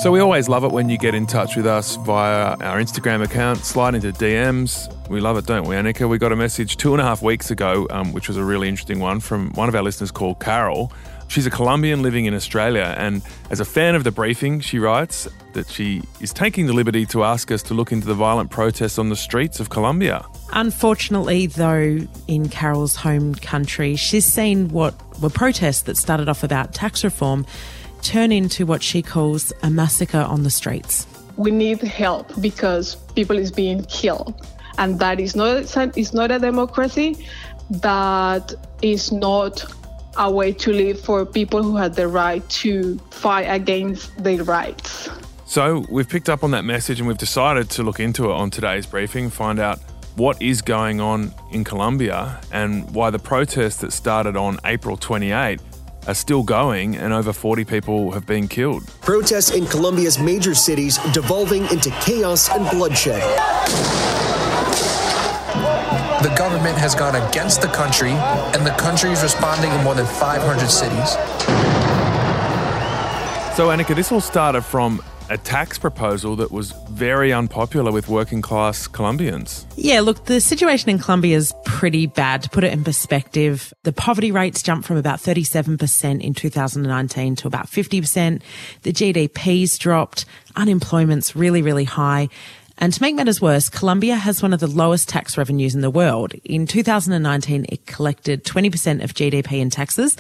So 0.00 0.10
we 0.10 0.20
always 0.20 0.48
love 0.48 0.64
it 0.64 0.72
when 0.72 0.88
you 0.88 0.96
get 0.96 1.14
in 1.14 1.26
touch 1.26 1.56
with 1.56 1.66
us 1.66 1.96
via 1.96 2.56
our 2.60 2.80
Instagram 2.80 3.22
account, 3.22 3.66
slide 3.66 3.94
into 3.94 4.12
DMs. 4.12 4.88
We 5.10 5.20
love 5.20 5.36
it, 5.36 5.44
don't 5.44 5.68
we, 5.68 5.76
Annika? 5.76 6.08
We 6.08 6.16
got 6.16 6.32
a 6.32 6.36
message 6.36 6.78
two 6.78 6.94
and 6.94 7.02
a 7.02 7.04
half 7.04 7.20
weeks 7.20 7.50
ago, 7.50 7.86
um, 7.90 8.14
which 8.14 8.26
was 8.26 8.38
a 8.38 8.42
really 8.42 8.66
interesting 8.70 8.98
one 8.98 9.20
from 9.20 9.52
one 9.52 9.68
of 9.68 9.74
our 9.74 9.82
listeners 9.82 10.10
called 10.10 10.40
Carol. 10.40 10.90
She's 11.28 11.44
a 11.44 11.50
Colombian 11.50 12.00
living 12.00 12.24
in 12.24 12.32
Australia, 12.32 12.94
and 12.96 13.20
as 13.50 13.60
a 13.60 13.64
fan 13.66 13.94
of 13.94 14.04
the 14.04 14.10
briefing, 14.10 14.60
she 14.60 14.78
writes 14.78 15.28
that 15.52 15.68
she 15.68 16.00
is 16.22 16.32
taking 16.32 16.64
the 16.64 16.72
liberty 16.72 17.04
to 17.04 17.22
ask 17.22 17.50
us 17.50 17.62
to 17.64 17.74
look 17.74 17.92
into 17.92 18.06
the 18.06 18.14
violent 18.14 18.50
protests 18.50 18.98
on 18.98 19.10
the 19.10 19.16
streets 19.16 19.60
of 19.60 19.68
Colombia. 19.68 20.24
Unfortunately, 20.54 21.46
though, 21.46 21.98
in 22.26 22.48
Carol's 22.48 22.96
home 22.96 23.34
country, 23.34 23.96
she's 23.96 24.24
seen 24.24 24.70
what 24.70 24.94
were 25.20 25.28
protests 25.28 25.82
that 25.82 25.98
started 25.98 26.26
off 26.26 26.42
about 26.42 26.72
tax 26.72 27.04
reform 27.04 27.44
turn 28.02 28.32
into 28.32 28.66
what 28.66 28.82
she 28.82 29.02
calls 29.02 29.52
a 29.62 29.70
massacre 29.70 30.18
on 30.18 30.42
the 30.42 30.50
streets. 30.50 31.06
We 31.36 31.50
need 31.50 31.80
help 31.82 32.40
because 32.40 32.96
people 33.14 33.38
is 33.38 33.50
being 33.50 33.84
killed, 33.84 34.34
and 34.78 34.98
that 34.98 35.20
is 35.20 35.34
not 35.34 35.76
is 35.96 36.12
not 36.12 36.30
a 36.30 36.38
democracy. 36.38 37.26
That 37.70 38.54
is 38.82 39.12
not 39.12 39.64
a 40.16 40.30
way 40.30 40.52
to 40.52 40.72
live 40.72 41.00
for 41.00 41.24
people 41.24 41.62
who 41.62 41.76
had 41.76 41.94
the 41.94 42.08
right 42.08 42.46
to 42.50 42.98
fight 43.10 43.44
against 43.44 44.22
their 44.22 44.42
rights. 44.42 45.08
So 45.46 45.84
we've 45.90 46.08
picked 46.08 46.28
up 46.28 46.44
on 46.44 46.50
that 46.52 46.64
message 46.64 47.00
and 47.00 47.08
we've 47.08 47.18
decided 47.18 47.70
to 47.70 47.82
look 47.82 48.00
into 48.00 48.30
it 48.30 48.32
on 48.32 48.50
today's 48.50 48.86
briefing, 48.86 49.30
find 49.30 49.58
out 49.58 49.78
what 50.16 50.40
is 50.42 50.62
going 50.62 51.00
on 51.00 51.32
in 51.52 51.64
Colombia 51.64 52.40
and 52.52 52.88
why 52.94 53.10
the 53.10 53.18
protest 53.18 53.80
that 53.80 53.92
started 53.92 54.36
on 54.36 54.58
April 54.64 54.96
28 54.96 55.60
are 56.06 56.14
still 56.14 56.42
going 56.42 56.96
and 56.96 57.12
over 57.12 57.32
40 57.32 57.64
people 57.64 58.12
have 58.12 58.26
been 58.26 58.48
killed. 58.48 58.82
Protests 59.00 59.50
in 59.50 59.66
Colombia's 59.66 60.18
major 60.18 60.54
cities 60.54 60.98
devolving 61.12 61.62
into 61.70 61.90
chaos 62.02 62.48
and 62.50 62.68
bloodshed. 62.70 63.22
The 66.22 66.34
government 66.36 66.76
has 66.76 66.94
gone 66.94 67.16
against 67.16 67.62
the 67.62 67.68
country, 67.68 68.10
and 68.10 68.66
the 68.66 68.72
country 68.72 69.10
is 69.10 69.22
responding 69.22 69.70
in 69.72 69.82
more 69.82 69.94
than 69.94 70.04
500 70.04 70.68
cities. 70.68 71.10
So, 73.56 73.68
Annika, 73.68 73.94
this 73.94 74.12
all 74.12 74.20
started 74.20 74.62
from 74.62 75.02
a 75.30 75.38
tax 75.38 75.78
proposal 75.78 76.34
that 76.36 76.50
was 76.50 76.72
very 76.90 77.32
unpopular 77.32 77.92
with 77.92 78.08
working 78.08 78.42
class 78.42 78.88
Colombians. 78.88 79.64
Yeah, 79.76 80.00
look, 80.00 80.24
the 80.24 80.40
situation 80.40 80.90
in 80.90 80.98
Colombia 80.98 81.36
is 81.36 81.54
pretty 81.64 82.06
bad. 82.06 82.42
To 82.42 82.50
put 82.50 82.64
it 82.64 82.72
in 82.72 82.82
perspective, 82.82 83.72
the 83.84 83.92
poverty 83.92 84.32
rates 84.32 84.60
jumped 84.60 84.88
from 84.88 84.96
about 84.96 85.20
37% 85.20 86.20
in 86.20 86.34
2019 86.34 87.36
to 87.36 87.46
about 87.46 87.66
50%. 87.68 88.42
The 88.82 88.92
GDP's 88.92 89.78
dropped. 89.78 90.24
Unemployment's 90.56 91.36
really, 91.36 91.62
really 91.62 91.84
high. 91.84 92.28
And 92.80 92.94
to 92.94 93.02
make 93.02 93.14
matters 93.14 93.42
worse, 93.42 93.68
Colombia 93.68 94.16
has 94.16 94.42
one 94.42 94.54
of 94.54 94.60
the 94.60 94.66
lowest 94.66 95.06
tax 95.06 95.36
revenues 95.36 95.74
in 95.74 95.82
the 95.82 95.90
world. 95.90 96.32
In 96.44 96.66
2019, 96.66 97.66
it 97.68 97.84
collected 97.84 98.42
20% 98.44 99.04
of 99.04 99.12
GDP 99.12 99.60
in 99.60 99.68
taxes. 99.68 100.16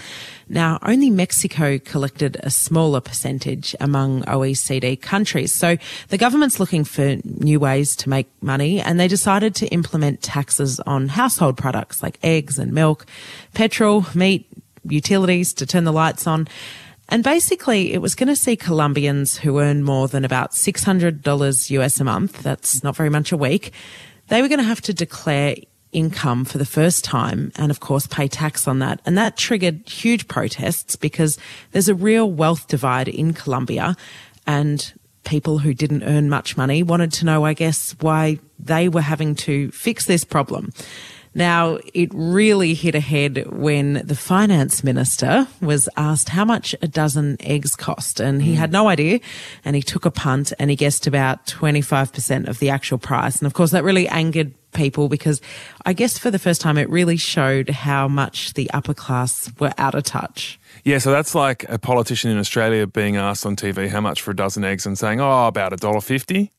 Now, 0.46 0.78
only 0.82 1.08
Mexico 1.08 1.78
collected 1.78 2.38
a 2.42 2.50
smaller 2.50 3.00
percentage 3.00 3.74
among 3.80 4.24
OECD 4.24 5.00
countries. 5.00 5.54
So 5.54 5.78
the 6.08 6.18
government's 6.18 6.60
looking 6.60 6.84
for 6.84 7.16
new 7.24 7.58
ways 7.58 7.96
to 7.96 8.10
make 8.10 8.28
money 8.42 8.78
and 8.78 9.00
they 9.00 9.08
decided 9.08 9.54
to 9.54 9.66
implement 9.68 10.20
taxes 10.20 10.80
on 10.80 11.08
household 11.08 11.56
products 11.56 12.02
like 12.02 12.18
eggs 12.22 12.58
and 12.58 12.72
milk, 12.72 13.06
petrol, 13.54 14.04
meat, 14.14 14.46
utilities 14.84 15.54
to 15.54 15.66
turn 15.66 15.84
the 15.84 15.92
lights 15.92 16.26
on. 16.26 16.46
And 17.10 17.24
basically, 17.24 17.92
it 17.92 17.98
was 17.98 18.14
going 18.14 18.28
to 18.28 18.36
see 18.36 18.56
Colombians 18.56 19.36
who 19.36 19.58
earn 19.58 19.82
more 19.82 20.06
than 20.06 20.24
about 20.24 20.52
$600 20.52 21.70
US 21.70 22.00
a 22.00 22.04
month, 22.04 22.42
that's 22.42 22.84
not 22.84 22.94
very 22.94 23.10
much 23.10 23.32
a 23.32 23.36
week, 23.36 23.72
they 24.28 24.40
were 24.40 24.48
going 24.48 24.60
to 24.60 24.64
have 24.64 24.80
to 24.82 24.94
declare 24.94 25.56
income 25.92 26.44
for 26.44 26.58
the 26.58 26.64
first 26.64 27.04
time 27.04 27.50
and 27.56 27.70
of 27.72 27.80
course 27.80 28.06
pay 28.06 28.28
tax 28.28 28.68
on 28.68 28.78
that. 28.78 29.00
And 29.04 29.18
that 29.18 29.36
triggered 29.36 29.88
huge 29.88 30.28
protests 30.28 30.94
because 30.94 31.36
there's 31.72 31.88
a 31.88 31.96
real 31.96 32.30
wealth 32.30 32.68
divide 32.68 33.08
in 33.08 33.32
Colombia 33.32 33.96
and 34.46 34.92
people 35.24 35.58
who 35.58 35.74
didn't 35.74 36.04
earn 36.04 36.28
much 36.28 36.56
money 36.56 36.82
wanted 36.82 37.12
to 37.12 37.24
know, 37.24 37.44
I 37.44 37.54
guess, 37.54 37.96
why 38.00 38.38
they 38.58 38.88
were 38.88 39.00
having 39.00 39.34
to 39.36 39.70
fix 39.72 40.06
this 40.06 40.24
problem. 40.24 40.72
Now, 41.34 41.78
it 41.94 42.10
really 42.12 42.74
hit 42.74 42.94
ahead 42.94 43.46
when 43.50 44.02
the 44.04 44.16
finance 44.16 44.82
minister 44.82 45.46
was 45.60 45.88
asked 45.96 46.30
how 46.30 46.44
much 46.44 46.74
a 46.82 46.88
dozen 46.88 47.36
eggs 47.40 47.76
cost. 47.76 48.18
And 48.18 48.42
he 48.42 48.52
hmm. 48.54 48.58
had 48.58 48.72
no 48.72 48.88
idea. 48.88 49.20
And 49.64 49.76
he 49.76 49.82
took 49.82 50.04
a 50.04 50.10
punt 50.10 50.52
and 50.58 50.70
he 50.70 50.76
guessed 50.76 51.06
about 51.06 51.46
25% 51.46 52.48
of 52.48 52.58
the 52.58 52.70
actual 52.70 52.98
price. 52.98 53.38
And 53.38 53.46
of 53.46 53.54
course, 53.54 53.70
that 53.70 53.84
really 53.84 54.08
angered 54.08 54.54
people 54.72 55.08
because 55.08 55.40
I 55.84 55.92
guess 55.92 56.18
for 56.18 56.30
the 56.30 56.38
first 56.38 56.60
time, 56.60 56.78
it 56.78 56.88
really 56.88 57.16
showed 57.16 57.70
how 57.70 58.08
much 58.08 58.54
the 58.54 58.70
upper 58.70 58.94
class 58.94 59.50
were 59.58 59.72
out 59.78 59.94
of 59.94 60.04
touch. 60.04 60.58
Yeah, 60.84 60.98
so 60.98 61.10
that's 61.10 61.34
like 61.34 61.68
a 61.68 61.78
politician 61.78 62.30
in 62.30 62.38
Australia 62.38 62.86
being 62.86 63.16
asked 63.16 63.44
on 63.46 63.56
TV 63.56 63.88
how 63.88 64.00
much 64.00 64.22
for 64.22 64.30
a 64.30 64.36
dozen 64.36 64.64
eggs 64.64 64.86
and 64.86 64.98
saying, 64.98 65.20
oh, 65.20 65.46
about 65.46 65.72
a 65.72 65.76
dollar 65.76 66.00
fifty. 66.00 66.52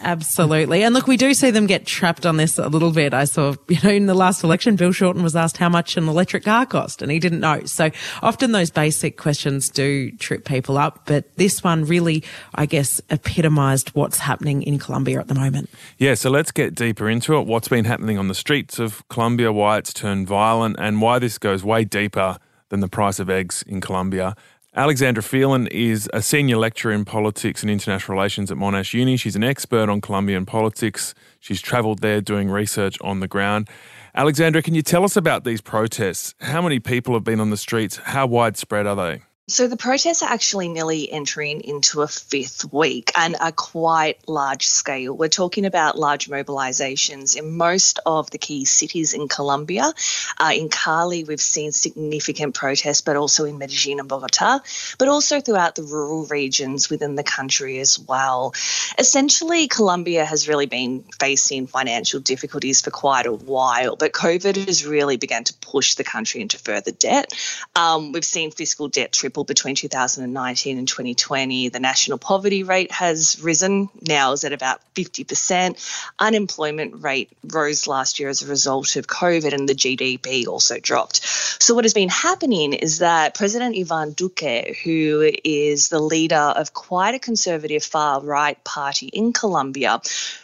Absolutely. 0.00 0.82
And 0.82 0.94
look, 0.94 1.06
we 1.06 1.16
do 1.16 1.34
see 1.34 1.50
them 1.50 1.66
get 1.66 1.84
trapped 1.84 2.24
on 2.24 2.36
this 2.36 2.56
a 2.58 2.68
little 2.68 2.92
bit. 2.92 3.12
I 3.12 3.24
saw, 3.24 3.54
you 3.68 3.78
know, 3.82 3.90
in 3.90 4.06
the 4.06 4.14
last 4.14 4.44
election, 4.44 4.76
Bill 4.76 4.92
Shorten 4.92 5.22
was 5.22 5.36
asked 5.36 5.56
how 5.56 5.68
much 5.68 5.96
an 5.96 6.08
electric 6.08 6.44
car 6.44 6.64
cost 6.66 7.02
and 7.02 7.10
he 7.10 7.18
didn't 7.18 7.40
know. 7.40 7.64
So 7.64 7.90
often 8.22 8.52
those 8.52 8.70
basic 8.70 9.16
questions 9.16 9.68
do 9.68 10.10
trip 10.12 10.44
people 10.44 10.78
up. 10.78 11.02
But 11.04 11.36
this 11.36 11.62
one 11.62 11.84
really, 11.84 12.24
I 12.54 12.66
guess, 12.66 13.00
epitomised 13.10 13.90
what's 13.94 14.18
happening 14.18 14.62
in 14.62 14.78
Colombia 14.78 15.20
at 15.20 15.28
the 15.28 15.34
moment. 15.34 15.68
Yeah, 15.98 16.14
so 16.14 16.30
let's 16.30 16.52
get 16.52 16.74
deeper 16.74 17.08
into 17.10 17.36
it. 17.36 17.46
What's 17.46 17.68
been 17.68 17.84
happening 17.84 18.18
on 18.18 18.28
the 18.28 18.34
streets 18.34 18.78
of 18.78 19.06
Colombia, 19.08 19.52
why 19.52 19.78
it's 19.78 19.92
turned 19.92 20.28
violent, 20.28 20.76
and 20.78 21.02
why 21.02 21.18
this 21.18 21.38
goes 21.38 21.64
way 21.64 21.84
deeper 21.84 22.38
than 22.68 22.80
the 22.80 22.88
price 22.88 23.18
of 23.18 23.28
eggs 23.28 23.64
in 23.66 23.80
Colombia. 23.80 24.36
Alexandra 24.76 25.22
Phelan 25.22 25.66
is 25.68 26.10
a 26.12 26.20
senior 26.20 26.58
lecturer 26.58 26.92
in 26.92 27.06
politics 27.06 27.62
and 27.62 27.70
international 27.70 28.16
relations 28.16 28.50
at 28.50 28.58
Monash 28.58 28.92
Uni. 28.92 29.16
She's 29.16 29.34
an 29.34 29.42
expert 29.42 29.88
on 29.88 30.02
Colombian 30.02 30.44
politics. 30.44 31.14
She's 31.40 31.62
travelled 31.62 32.00
there 32.00 32.20
doing 32.20 32.50
research 32.50 32.98
on 33.00 33.20
the 33.20 33.28
ground. 33.28 33.68
Alexandra, 34.14 34.62
can 34.62 34.74
you 34.74 34.82
tell 34.82 35.04
us 35.04 35.16
about 35.16 35.44
these 35.44 35.62
protests? 35.62 36.34
How 36.40 36.60
many 36.60 36.80
people 36.80 37.14
have 37.14 37.24
been 37.24 37.40
on 37.40 37.48
the 37.48 37.56
streets? 37.56 37.96
How 37.96 38.26
widespread 38.26 38.86
are 38.86 38.94
they? 38.94 39.22
So 39.50 39.66
the 39.66 39.78
protests 39.78 40.22
are 40.22 40.28
actually 40.28 40.68
nearly 40.68 41.10
entering 41.10 41.62
into 41.62 42.02
a 42.02 42.06
fifth 42.06 42.70
week 42.70 43.12
and 43.16 43.34
are 43.40 43.50
quite 43.50 44.28
large 44.28 44.66
scale. 44.66 45.16
We're 45.16 45.28
talking 45.28 45.64
about 45.64 45.98
large 45.98 46.28
mobilizations 46.28 47.34
in 47.34 47.56
most 47.56 47.98
of 48.04 48.30
the 48.30 48.36
key 48.36 48.66
cities 48.66 49.14
in 49.14 49.26
Colombia. 49.26 49.90
Uh, 50.38 50.52
in 50.54 50.68
Cali, 50.68 51.24
we've 51.24 51.40
seen 51.40 51.72
significant 51.72 52.54
protests, 52.54 53.00
but 53.00 53.16
also 53.16 53.46
in 53.46 53.56
Medellin 53.56 54.00
and 54.00 54.08
Bogota, 54.08 54.58
but 54.98 55.08
also 55.08 55.40
throughout 55.40 55.76
the 55.76 55.82
rural 55.82 56.26
regions 56.26 56.90
within 56.90 57.14
the 57.14 57.24
country 57.24 57.78
as 57.78 57.98
well. 57.98 58.52
Essentially, 58.98 59.66
Colombia 59.66 60.26
has 60.26 60.46
really 60.46 60.66
been 60.66 61.04
facing 61.18 61.66
financial 61.66 62.20
difficulties 62.20 62.82
for 62.82 62.90
quite 62.90 63.24
a 63.24 63.32
while, 63.32 63.96
but 63.96 64.12
COVID 64.12 64.66
has 64.66 64.84
really 64.84 65.16
begun 65.16 65.44
to 65.44 65.54
push 65.54 65.94
the 65.94 66.04
country 66.04 66.42
into 66.42 66.58
further 66.58 66.90
debt. 66.90 67.32
Um, 67.74 68.12
we've 68.12 68.26
seen 68.26 68.50
fiscal 68.50 68.88
debt 68.88 69.10
triple 69.12 69.37
between 69.44 69.74
2019 69.74 70.78
and 70.78 70.88
2020. 70.88 71.68
The 71.68 71.80
national 71.80 72.18
poverty 72.18 72.62
rate 72.62 72.92
has 72.92 73.38
risen, 73.42 73.88
now 74.00 74.32
is 74.32 74.44
at 74.44 74.52
about 74.52 74.80
50%. 74.94 76.10
Unemployment 76.18 77.02
rate 77.02 77.30
rose 77.44 77.86
last 77.86 78.20
year 78.20 78.28
as 78.28 78.42
a 78.42 78.46
result 78.46 78.96
of 78.96 79.06
COVID, 79.06 79.52
and 79.52 79.68
the 79.68 79.74
GDP 79.74 80.46
also 80.46 80.78
dropped. 80.80 81.24
So, 81.60 81.74
what 81.74 81.84
has 81.84 81.94
been 81.94 82.08
happening 82.08 82.72
is 82.72 82.98
that 82.98 83.34
President 83.34 83.76
Ivan 83.76 84.12
Duque, 84.12 84.76
who 84.84 85.30
is 85.44 85.88
the 85.88 86.00
leader 86.00 86.36
of 86.36 86.72
quite 86.72 87.14
a 87.14 87.18
conservative 87.18 87.84
far 87.84 88.20
right 88.20 88.62
party 88.64 89.06
in 89.08 89.32
Colombia, 89.32 90.00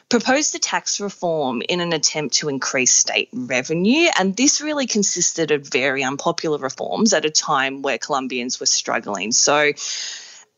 proposed 0.09 0.55
a 0.55 0.59
tax 0.59 1.01
reform 1.01 1.63
in 1.69 1.81
an 1.81 1.93
attempt 1.93 2.37
to 2.37 2.49
increase 2.49 2.93
state 2.93 3.29
revenue. 3.33 4.09
And 4.19 4.37
this 4.37 4.61
really 4.61 4.87
consisted 4.87 5.51
of 5.51 5.67
very 5.67 6.05
unpopular 6.05 6.59
reforms 6.59 7.13
at 7.13 7.25
a 7.25 7.31
time 7.31 7.83
where 7.83 7.99
Colombians 7.99 8.61
were 8.61 8.67
struggling. 8.85 9.33
So, 9.33 9.73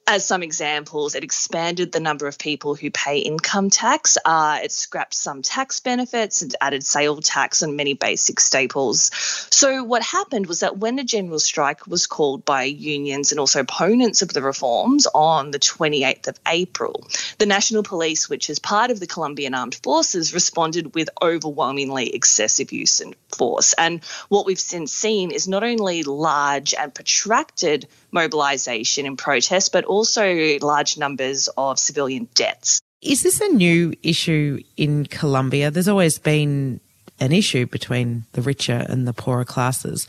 as 0.09 0.25
some 0.25 0.45
examples, 0.45 1.17
it 1.17 1.25
expanded 1.25 1.91
the 1.91 1.99
number 1.99 2.29
of 2.29 2.39
people 2.39 2.77
who 2.77 2.93
pay 2.93 3.19
income 3.19 3.71
tax. 3.71 4.17
Uh, 4.25 4.61
it 4.63 4.71
scrapped 4.71 5.15
some 5.15 5.43
tax 5.43 5.81
benefits 5.81 6.43
and 6.43 6.55
added 6.61 6.85
sale 6.85 7.21
tax 7.21 7.65
on 7.65 7.75
many 7.75 7.95
basic 7.95 8.39
staples. 8.39 9.11
So, 9.51 9.83
what 9.83 10.03
happened 10.03 10.47
was 10.47 10.61
that 10.61 10.79
when 10.79 11.01
a 11.01 11.05
general 11.05 11.41
strike 11.41 11.89
was 11.89 12.07
called 12.07 12.45
by 12.45 12.65
unions 12.65 13.33
and 13.33 13.41
also 13.41 13.61
opponents 13.61 14.23
of 14.23 14.33
the 14.33 14.43
reforms 14.43 15.09
on 15.13 15.51
the 15.51 15.59
28th 15.59 16.29
of 16.29 16.39
April, 16.47 17.05
the 17.39 17.47
National 17.47 17.83
Police, 17.83 18.29
which 18.29 18.49
is 18.49 18.61
part 18.61 18.93
of 18.93 19.01
the 19.01 19.09
Colombian 19.09 19.55
Armed 19.55 19.75
Forces, 19.83 20.33
responded 20.33 20.95
with 20.95 21.11
overwhelmingly 21.21 22.15
excessive 22.15 22.71
use 22.71 23.01
of 23.01 23.13
force. 23.37 23.73
And 23.73 24.05
what 24.29 24.47
we've 24.47 24.59
since 24.59 24.93
seen 24.93 25.33
is 25.33 25.49
not 25.49 25.65
only 25.65 26.05
large 26.05 26.75
and 26.75 26.95
protracted 26.95 27.89
mobilisation 28.17 29.07
and 29.07 29.17
protest, 29.17 29.73
but 29.73 29.85
also 29.85 30.59
large 30.61 30.97
numbers 30.99 31.49
of 31.57 31.79
civilian 31.79 32.29
deaths. 32.35 32.81
Is 33.03 33.23
this 33.23 33.41
a 33.41 33.49
new 33.49 33.93
issue 34.03 34.59
in 34.77 35.07
Colombia? 35.07 35.71
There's 35.71 35.87
always 35.87 36.19
been 36.19 36.81
an 37.21 37.31
issue 37.31 37.67
between 37.67 38.25
the 38.33 38.43
richer 38.43 38.85
and 38.89 39.07
the 39.07 39.13
poorer 39.13 39.45
classes. 39.45 40.09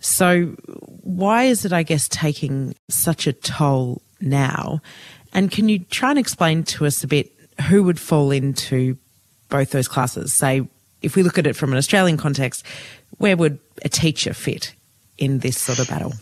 So, 0.00 0.46
why 1.02 1.44
is 1.44 1.64
it, 1.64 1.72
I 1.72 1.84
guess, 1.84 2.08
taking 2.08 2.74
such 2.90 3.26
a 3.26 3.32
toll 3.32 4.02
now? 4.20 4.80
And 5.32 5.50
can 5.50 5.68
you 5.68 5.78
try 5.78 6.10
and 6.10 6.18
explain 6.18 6.64
to 6.64 6.86
us 6.86 7.04
a 7.04 7.06
bit 7.06 7.30
who 7.68 7.84
would 7.84 8.00
fall 8.00 8.32
into 8.32 8.96
both 9.48 9.70
those 9.70 9.86
classes? 9.86 10.32
Say, 10.32 10.66
if 11.02 11.14
we 11.14 11.22
look 11.22 11.38
at 11.38 11.46
it 11.46 11.54
from 11.54 11.70
an 11.72 11.78
Australian 11.78 12.16
context, 12.16 12.64
where 13.18 13.36
would 13.36 13.58
a 13.84 13.88
teacher 13.88 14.34
fit 14.34 14.74
in 15.18 15.40
this 15.40 15.58
sort 15.58 15.78
of 15.78 15.88
battle? 15.88 16.14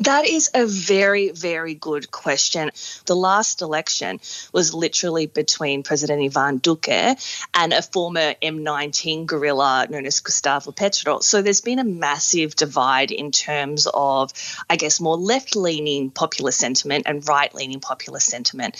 That 0.00 0.26
is 0.26 0.50
a 0.54 0.64
very, 0.66 1.30
very 1.30 1.74
good 1.74 2.10
question. 2.10 2.70
The 3.06 3.16
last 3.16 3.62
election 3.62 4.20
was 4.52 4.72
literally 4.72 5.26
between 5.26 5.82
President 5.82 6.22
Ivan 6.22 6.58
Duque 6.58 7.18
and 7.54 7.72
a 7.72 7.82
former 7.82 8.34
M19 8.40 9.26
guerrilla 9.26 9.86
known 9.90 10.06
as 10.06 10.20
Gustavo 10.20 10.70
Petro. 10.70 11.18
So 11.20 11.42
there's 11.42 11.60
been 11.60 11.80
a 11.80 11.84
massive 11.84 12.54
divide 12.54 13.10
in 13.10 13.32
terms 13.32 13.88
of, 13.92 14.32
I 14.70 14.76
guess, 14.76 15.00
more 15.00 15.16
left 15.16 15.56
leaning 15.56 16.10
popular 16.10 16.52
sentiment 16.52 17.04
and 17.06 17.26
right 17.26 17.52
leaning 17.54 17.80
popular 17.80 18.20
sentiment. 18.20 18.76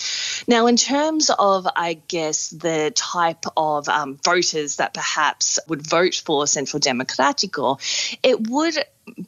Now, 0.47 0.67
in 0.67 0.77
terms 0.77 1.31
of, 1.37 1.67
I 1.75 1.95
guess, 2.07 2.51
the 2.51 2.93
type 2.95 3.45
of 3.57 3.89
um, 3.89 4.19
voters 4.25 4.77
that 4.77 4.95
perhaps 4.95 5.59
would 5.67 5.87
vote 5.87 6.23
for 6.25 6.47
Centro 6.47 6.79
Democrático, 6.79 7.79
it 8.23 8.49
would 8.49 8.79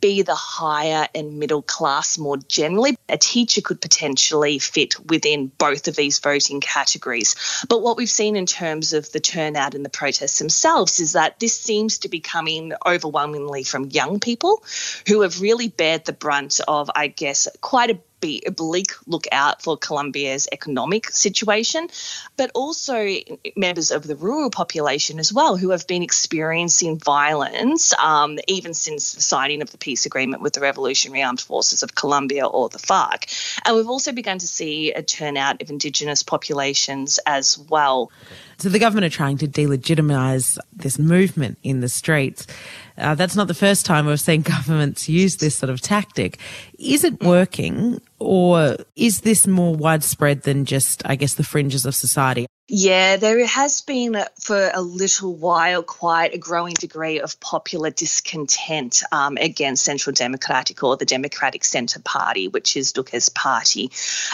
be 0.00 0.22
the 0.22 0.34
higher 0.34 1.08
and 1.14 1.38
middle 1.38 1.62
class 1.62 2.18
more 2.18 2.36
generally. 2.36 2.96
A 3.08 3.18
teacher 3.18 3.60
could 3.60 3.80
potentially 3.80 4.58
fit 4.58 4.98
within 5.08 5.46
both 5.46 5.88
of 5.88 5.96
these 5.96 6.18
voting 6.18 6.60
categories. 6.60 7.64
But 7.68 7.82
what 7.82 7.96
we've 7.96 8.10
seen 8.10 8.36
in 8.36 8.46
terms 8.46 8.92
of 8.92 9.10
the 9.12 9.20
turnout 9.20 9.74
and 9.74 9.84
the 9.84 9.90
protests 9.90 10.38
themselves 10.38 11.00
is 11.00 11.12
that 11.12 11.38
this 11.38 11.58
seems 11.58 11.98
to 11.98 12.08
be 12.08 12.20
coming 12.20 12.72
overwhelmingly 12.86 13.64
from 13.64 13.90
young 13.90 14.20
people 14.20 14.62
who 15.06 15.22
have 15.22 15.40
really 15.40 15.68
bared 15.68 16.04
the 16.04 16.12
brunt 16.12 16.60
of, 16.66 16.90
I 16.94 17.08
guess, 17.08 17.48
quite 17.60 17.90
a 17.90 17.98
be 18.20 18.42
a 18.46 18.50
bleak 18.50 18.92
lookout 19.06 19.62
for 19.62 19.76
Colombia's 19.76 20.48
economic 20.52 21.10
situation, 21.10 21.88
but 22.36 22.50
also 22.54 23.08
members 23.56 23.90
of 23.90 24.06
the 24.06 24.16
rural 24.16 24.50
population 24.50 25.18
as 25.18 25.32
well 25.32 25.56
who 25.56 25.70
have 25.70 25.86
been 25.86 26.02
experiencing 26.02 26.98
violence 26.98 27.92
um, 27.94 28.38
even 28.46 28.74
since 28.74 29.14
the 29.14 29.22
signing 29.22 29.62
of 29.62 29.70
the 29.70 29.78
peace 29.78 30.06
agreement 30.06 30.42
with 30.42 30.52
the 30.52 30.60
Revolutionary 30.60 31.22
Armed 31.22 31.40
Forces 31.40 31.82
of 31.82 31.94
Colombia 31.94 32.46
or 32.46 32.68
the 32.68 32.78
FARC. 32.78 33.26
And 33.64 33.76
we've 33.76 33.88
also 33.88 34.12
begun 34.12 34.38
to 34.38 34.46
see 34.46 34.92
a 34.92 35.02
turnout 35.02 35.62
of 35.62 35.70
indigenous 35.70 36.22
populations 36.22 37.18
as 37.26 37.58
well. 37.58 38.10
So 38.58 38.68
the 38.68 38.78
government 38.78 39.06
are 39.06 39.16
trying 39.16 39.38
to 39.38 39.48
delegitimise 39.48 40.58
this 40.72 40.98
movement 40.98 41.58
in 41.62 41.80
the 41.80 41.88
streets. 41.88 42.46
Uh, 43.00 43.14
that's 43.14 43.34
not 43.34 43.48
the 43.48 43.54
first 43.54 43.86
time 43.86 44.06
we've 44.06 44.20
seen 44.20 44.42
governments 44.56 45.08
use 45.08 45.36
this 45.36 45.56
sort 45.56 45.70
of 45.70 45.80
tactic. 45.80 46.38
Is 46.78 47.04
it 47.04 47.22
working 47.22 48.00
or 48.18 48.76
is 48.96 49.22
this 49.22 49.46
more 49.46 49.74
widespread 49.74 50.42
than 50.42 50.64
just, 50.64 51.02
I 51.06 51.16
guess, 51.16 51.34
the 51.34 51.44
fringes 51.44 51.86
of 51.86 51.94
society? 51.94 52.46
Yeah, 52.72 53.16
there 53.16 53.44
has 53.46 53.80
been 53.80 54.16
for 54.38 54.70
a 54.72 54.80
little 54.80 55.34
while 55.34 55.82
quite 55.82 56.34
a 56.34 56.38
growing 56.38 56.74
degree 56.74 57.18
of 57.18 57.40
popular 57.40 57.90
discontent 57.90 59.02
um, 59.10 59.36
against 59.38 59.84
Centro 59.84 60.12
Democrático 60.12 60.84
or 60.84 60.96
the 60.96 61.04
Democratic 61.04 61.64
Centre 61.64 61.98
Party, 61.98 62.46
which 62.46 62.76
is 62.76 62.92
Duque's 62.92 63.28
party. 63.28 63.90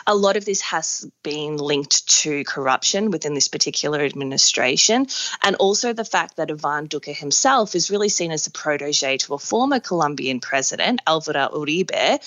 A 0.07 0.15
lot 0.15 0.37
of 0.37 0.45
this 0.45 0.61
has 0.61 1.11
been 1.23 1.57
linked 1.57 2.07
to 2.25 2.45
corruption 2.45 3.11
within 3.11 3.33
this 3.33 3.49
particular 3.49 4.01
administration, 4.01 5.07
and 5.43 5.57
also 5.57 5.95
the 5.95 6.05
fact 6.05 6.37
that 6.37 6.51
Ivan 6.51 6.89
Duque 6.89 7.07
himself 7.07 7.75
is 7.75 7.91
really 7.91 8.11
seen 8.11 8.33
as 8.33 8.47
a 8.47 8.51
protege 8.51 9.17
to 9.17 9.33
a 9.33 9.39
former 9.39 9.81
Colombian 9.81 10.41
president, 10.41 11.01
Alvaro 11.07 11.49
Uribe, 11.55 12.19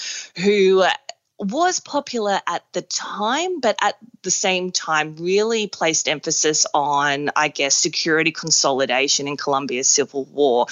who 0.43 0.85
was 1.39 1.79
popular 1.79 2.39
at 2.45 2.63
the 2.73 2.81
time, 2.81 3.61
but 3.61 3.77
at 3.81 3.97
the 4.23 4.31
same 4.31 4.71
time, 4.71 5.15
really 5.15 5.67
placed 5.67 6.09
emphasis 6.09 6.65
on, 6.73 7.29
I 7.35 7.47
guess, 7.47 7.75
security 7.75 8.31
consolidation 8.31 9.27
in 9.27 9.37
Colombia's 9.37 9.87
civil 9.87 10.25
war. 10.25 10.67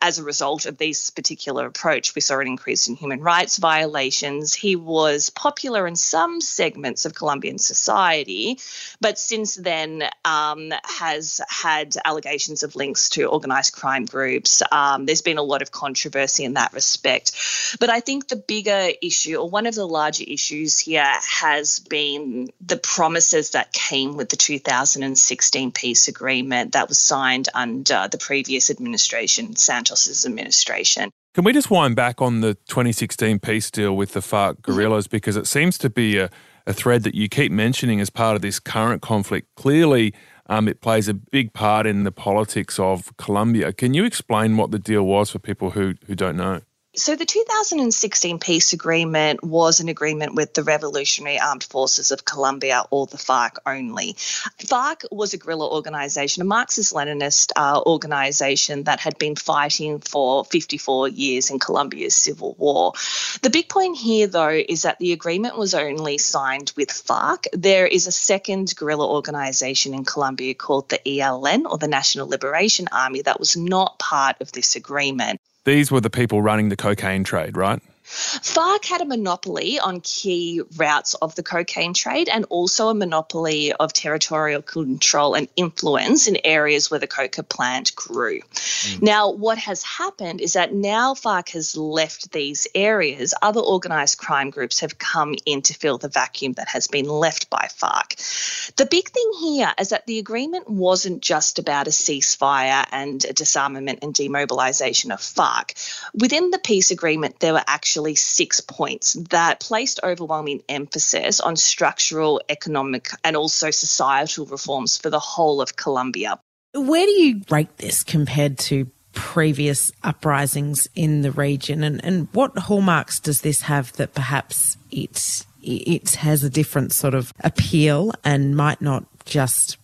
As 0.00 0.18
a 0.18 0.22
result 0.22 0.66
of 0.66 0.78
this 0.78 1.10
particular 1.10 1.66
approach, 1.66 2.14
we 2.14 2.20
saw 2.20 2.38
an 2.38 2.46
increase 2.46 2.86
in 2.88 2.94
human 2.94 3.20
rights 3.20 3.58
violations. 3.58 4.54
He 4.54 4.76
was 4.76 5.30
popular 5.30 5.86
in 5.88 5.96
some 5.96 6.40
segments 6.40 7.04
of 7.04 7.14
Colombian 7.14 7.58
society, 7.58 8.60
but 9.00 9.18
since 9.18 9.56
then 9.56 10.04
um, 10.24 10.72
has 10.84 11.40
had 11.48 11.96
allegations 12.04 12.62
of 12.62 12.76
links 12.76 13.08
to 13.10 13.26
organized 13.26 13.72
crime 13.72 14.04
groups. 14.04 14.62
Um, 14.70 15.06
there's 15.06 15.22
been 15.22 15.38
a 15.38 15.42
lot 15.42 15.62
of 15.62 15.72
controversy 15.72 16.44
in 16.44 16.54
that 16.54 16.72
respect. 16.72 17.32
But 17.80 17.90
I 17.90 18.00
think 18.00 18.28
the 18.28 18.36
bigger 18.36 18.90
issue, 19.00 19.36
or 19.36 19.50
one 19.50 19.66
of 19.66 19.74
the 19.74 19.86
large 19.86 20.11
larger 20.12 20.30
issues 20.30 20.78
here 20.78 21.10
has 21.40 21.78
been 21.78 22.50
the 22.60 22.76
promises 22.76 23.52
that 23.52 23.72
came 23.72 24.14
with 24.14 24.28
the 24.28 24.36
2016 24.36 25.72
peace 25.72 26.06
agreement 26.06 26.72
that 26.72 26.86
was 26.88 26.98
signed 26.98 27.48
under 27.54 28.08
the 28.10 28.18
previous 28.18 28.70
administration, 28.70 29.56
Santos's 29.56 30.26
administration. 30.26 31.10
Can 31.34 31.44
we 31.44 31.54
just 31.54 31.70
wind 31.70 31.96
back 31.96 32.20
on 32.20 32.42
the 32.42 32.54
2016 32.68 33.38
peace 33.38 33.70
deal 33.70 33.96
with 33.96 34.12
the 34.12 34.20
FARC 34.20 34.60
guerrillas 34.60 35.06
because 35.06 35.34
it 35.34 35.46
seems 35.46 35.78
to 35.78 35.88
be 35.88 36.18
a, 36.18 36.28
a 36.66 36.74
thread 36.74 37.04
that 37.04 37.14
you 37.14 37.30
keep 37.30 37.50
mentioning 37.50 37.98
as 37.98 38.10
part 38.10 38.36
of 38.36 38.42
this 38.42 38.60
current 38.60 39.00
conflict. 39.00 39.48
Clearly, 39.56 40.12
um, 40.50 40.68
it 40.68 40.82
plays 40.82 41.08
a 41.08 41.14
big 41.14 41.54
part 41.54 41.86
in 41.86 42.04
the 42.04 42.12
politics 42.12 42.78
of 42.78 43.16
Colombia. 43.16 43.72
Can 43.72 43.94
you 43.94 44.04
explain 44.04 44.58
what 44.58 44.72
the 44.72 44.78
deal 44.78 45.04
was 45.04 45.30
for 45.30 45.38
people 45.38 45.70
who, 45.70 45.94
who 46.06 46.14
don't 46.14 46.36
know? 46.36 46.60
So, 46.94 47.16
the 47.16 47.24
2016 47.24 48.38
peace 48.38 48.74
agreement 48.74 49.42
was 49.42 49.80
an 49.80 49.88
agreement 49.88 50.34
with 50.34 50.52
the 50.52 50.62
Revolutionary 50.62 51.40
Armed 51.40 51.64
Forces 51.64 52.10
of 52.10 52.26
Colombia, 52.26 52.84
or 52.90 53.06
the 53.06 53.16
FARC 53.16 53.56
only. 53.64 54.12
FARC 54.58 55.06
was 55.10 55.32
a 55.32 55.38
guerrilla 55.38 55.70
organization, 55.70 56.42
a 56.42 56.44
Marxist 56.44 56.92
Leninist 56.92 57.52
uh, 57.56 57.80
organization 57.86 58.84
that 58.84 59.00
had 59.00 59.16
been 59.16 59.36
fighting 59.36 60.00
for 60.00 60.44
54 60.44 61.08
years 61.08 61.48
in 61.48 61.58
Colombia's 61.58 62.14
civil 62.14 62.54
war. 62.58 62.92
The 63.40 63.48
big 63.48 63.70
point 63.70 63.96
here, 63.96 64.26
though, 64.26 64.50
is 64.50 64.82
that 64.82 64.98
the 64.98 65.14
agreement 65.14 65.56
was 65.56 65.72
only 65.72 66.18
signed 66.18 66.74
with 66.76 66.90
FARC. 66.90 67.46
There 67.54 67.86
is 67.86 68.06
a 68.06 68.12
second 68.12 68.76
guerrilla 68.76 69.08
organization 69.08 69.94
in 69.94 70.04
Colombia 70.04 70.52
called 70.52 70.90
the 70.90 71.00
ELN, 71.06 71.64
or 71.64 71.78
the 71.78 71.88
National 71.88 72.28
Liberation 72.28 72.88
Army, 72.92 73.22
that 73.22 73.40
was 73.40 73.56
not 73.56 73.98
part 73.98 74.42
of 74.42 74.52
this 74.52 74.76
agreement. 74.76 75.40
These 75.64 75.92
were 75.92 76.00
the 76.00 76.10
people 76.10 76.42
running 76.42 76.70
the 76.70 76.76
cocaine 76.76 77.22
trade, 77.22 77.56
right? 77.56 77.80
FARC 78.04 78.84
had 78.84 79.00
a 79.00 79.04
monopoly 79.04 79.78
on 79.78 80.00
key 80.00 80.60
routes 80.76 81.14
of 81.14 81.34
the 81.34 81.42
cocaine 81.42 81.94
trade 81.94 82.28
and 82.28 82.44
also 82.46 82.88
a 82.88 82.94
monopoly 82.94 83.72
of 83.72 83.92
territorial 83.92 84.60
control 84.60 85.34
and 85.34 85.48
influence 85.56 86.26
in 86.26 86.36
areas 86.44 86.90
where 86.90 87.00
the 87.00 87.06
coca 87.06 87.42
plant 87.42 87.94
grew. 87.94 88.40
Mm. 88.40 89.02
Now, 89.02 89.30
what 89.30 89.58
has 89.58 89.82
happened 89.82 90.40
is 90.40 90.54
that 90.54 90.74
now 90.74 91.14
FARC 91.14 91.50
has 91.50 91.76
left 91.76 92.32
these 92.32 92.66
areas, 92.74 93.34
other 93.40 93.60
organized 93.60 94.18
crime 94.18 94.50
groups 94.50 94.80
have 94.80 94.98
come 94.98 95.34
in 95.46 95.62
to 95.62 95.74
fill 95.74 95.98
the 95.98 96.08
vacuum 96.08 96.54
that 96.54 96.68
has 96.68 96.88
been 96.88 97.08
left 97.08 97.50
by 97.50 97.68
FARC. 97.70 98.74
The 98.76 98.86
big 98.86 99.08
thing 99.10 99.30
here 99.40 99.72
is 99.78 99.90
that 99.90 100.06
the 100.06 100.18
agreement 100.18 100.68
wasn't 100.68 101.22
just 101.22 101.58
about 101.58 101.86
a 101.86 101.90
ceasefire 101.90 102.84
and 102.90 103.24
a 103.24 103.32
disarmament 103.32 104.00
and 104.02 104.12
demobilization 104.12 105.12
of 105.12 105.20
FARC. 105.20 105.74
Within 106.14 106.50
the 106.50 106.58
peace 106.58 106.90
agreement, 106.90 107.38
there 107.38 107.52
were 107.52 107.64
actually 107.66 107.91
actually 107.92 108.14
six 108.14 108.60
points 108.60 109.12
that 109.28 109.60
placed 109.60 110.00
overwhelming 110.02 110.62
emphasis 110.66 111.40
on 111.40 111.56
structural, 111.56 112.40
economic, 112.48 113.10
and 113.22 113.36
also 113.36 113.70
societal 113.70 114.46
reforms 114.46 114.96
for 114.96 115.10
the 115.10 115.18
whole 115.18 115.60
of 115.60 115.76
Colombia. 115.76 116.40
Where 116.72 117.04
do 117.04 117.12
you 117.12 117.42
rate 117.50 117.76
this 117.76 118.02
compared 118.02 118.56
to 118.60 118.90
previous 119.12 119.92
uprisings 120.02 120.88
in 120.94 121.20
the 121.20 121.32
region, 121.32 121.84
and, 121.84 122.02
and 122.02 122.28
what 122.32 122.56
hallmarks 122.56 123.20
does 123.20 123.42
this 123.42 123.60
have 123.60 123.92
that 123.94 124.14
perhaps 124.14 124.78
it 124.90 125.44
it 125.62 126.14
has 126.14 126.42
a 126.42 126.50
different 126.50 126.92
sort 126.92 127.12
of 127.12 127.30
appeal 127.40 128.12
and 128.24 128.56
might 128.56 128.80
not 128.80 129.04
just 129.26 129.76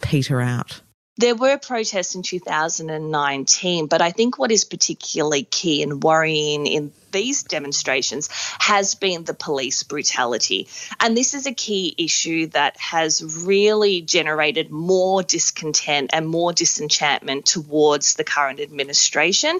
peter 0.00 0.40
out? 0.40 0.82
There 1.18 1.34
were 1.34 1.56
protests 1.56 2.14
in 2.14 2.22
2019, 2.22 3.86
but 3.86 4.02
I 4.02 4.10
think 4.10 4.38
what 4.38 4.52
is 4.52 4.64
particularly 4.64 5.44
key 5.44 5.82
and 5.82 6.02
worrying 6.02 6.66
in 6.66 6.92
these 7.10 7.44
demonstrations 7.44 8.28
has 8.58 8.94
been 8.94 9.24
the 9.24 9.32
police 9.32 9.82
brutality. 9.82 10.68
And 11.00 11.16
this 11.16 11.32
is 11.32 11.46
a 11.46 11.54
key 11.54 11.94
issue 11.96 12.48
that 12.48 12.76
has 12.78 13.46
really 13.46 14.02
generated 14.02 14.70
more 14.70 15.22
discontent 15.22 16.10
and 16.12 16.28
more 16.28 16.52
disenchantment 16.52 17.46
towards 17.46 18.14
the 18.14 18.24
current 18.24 18.60
administration. 18.60 19.58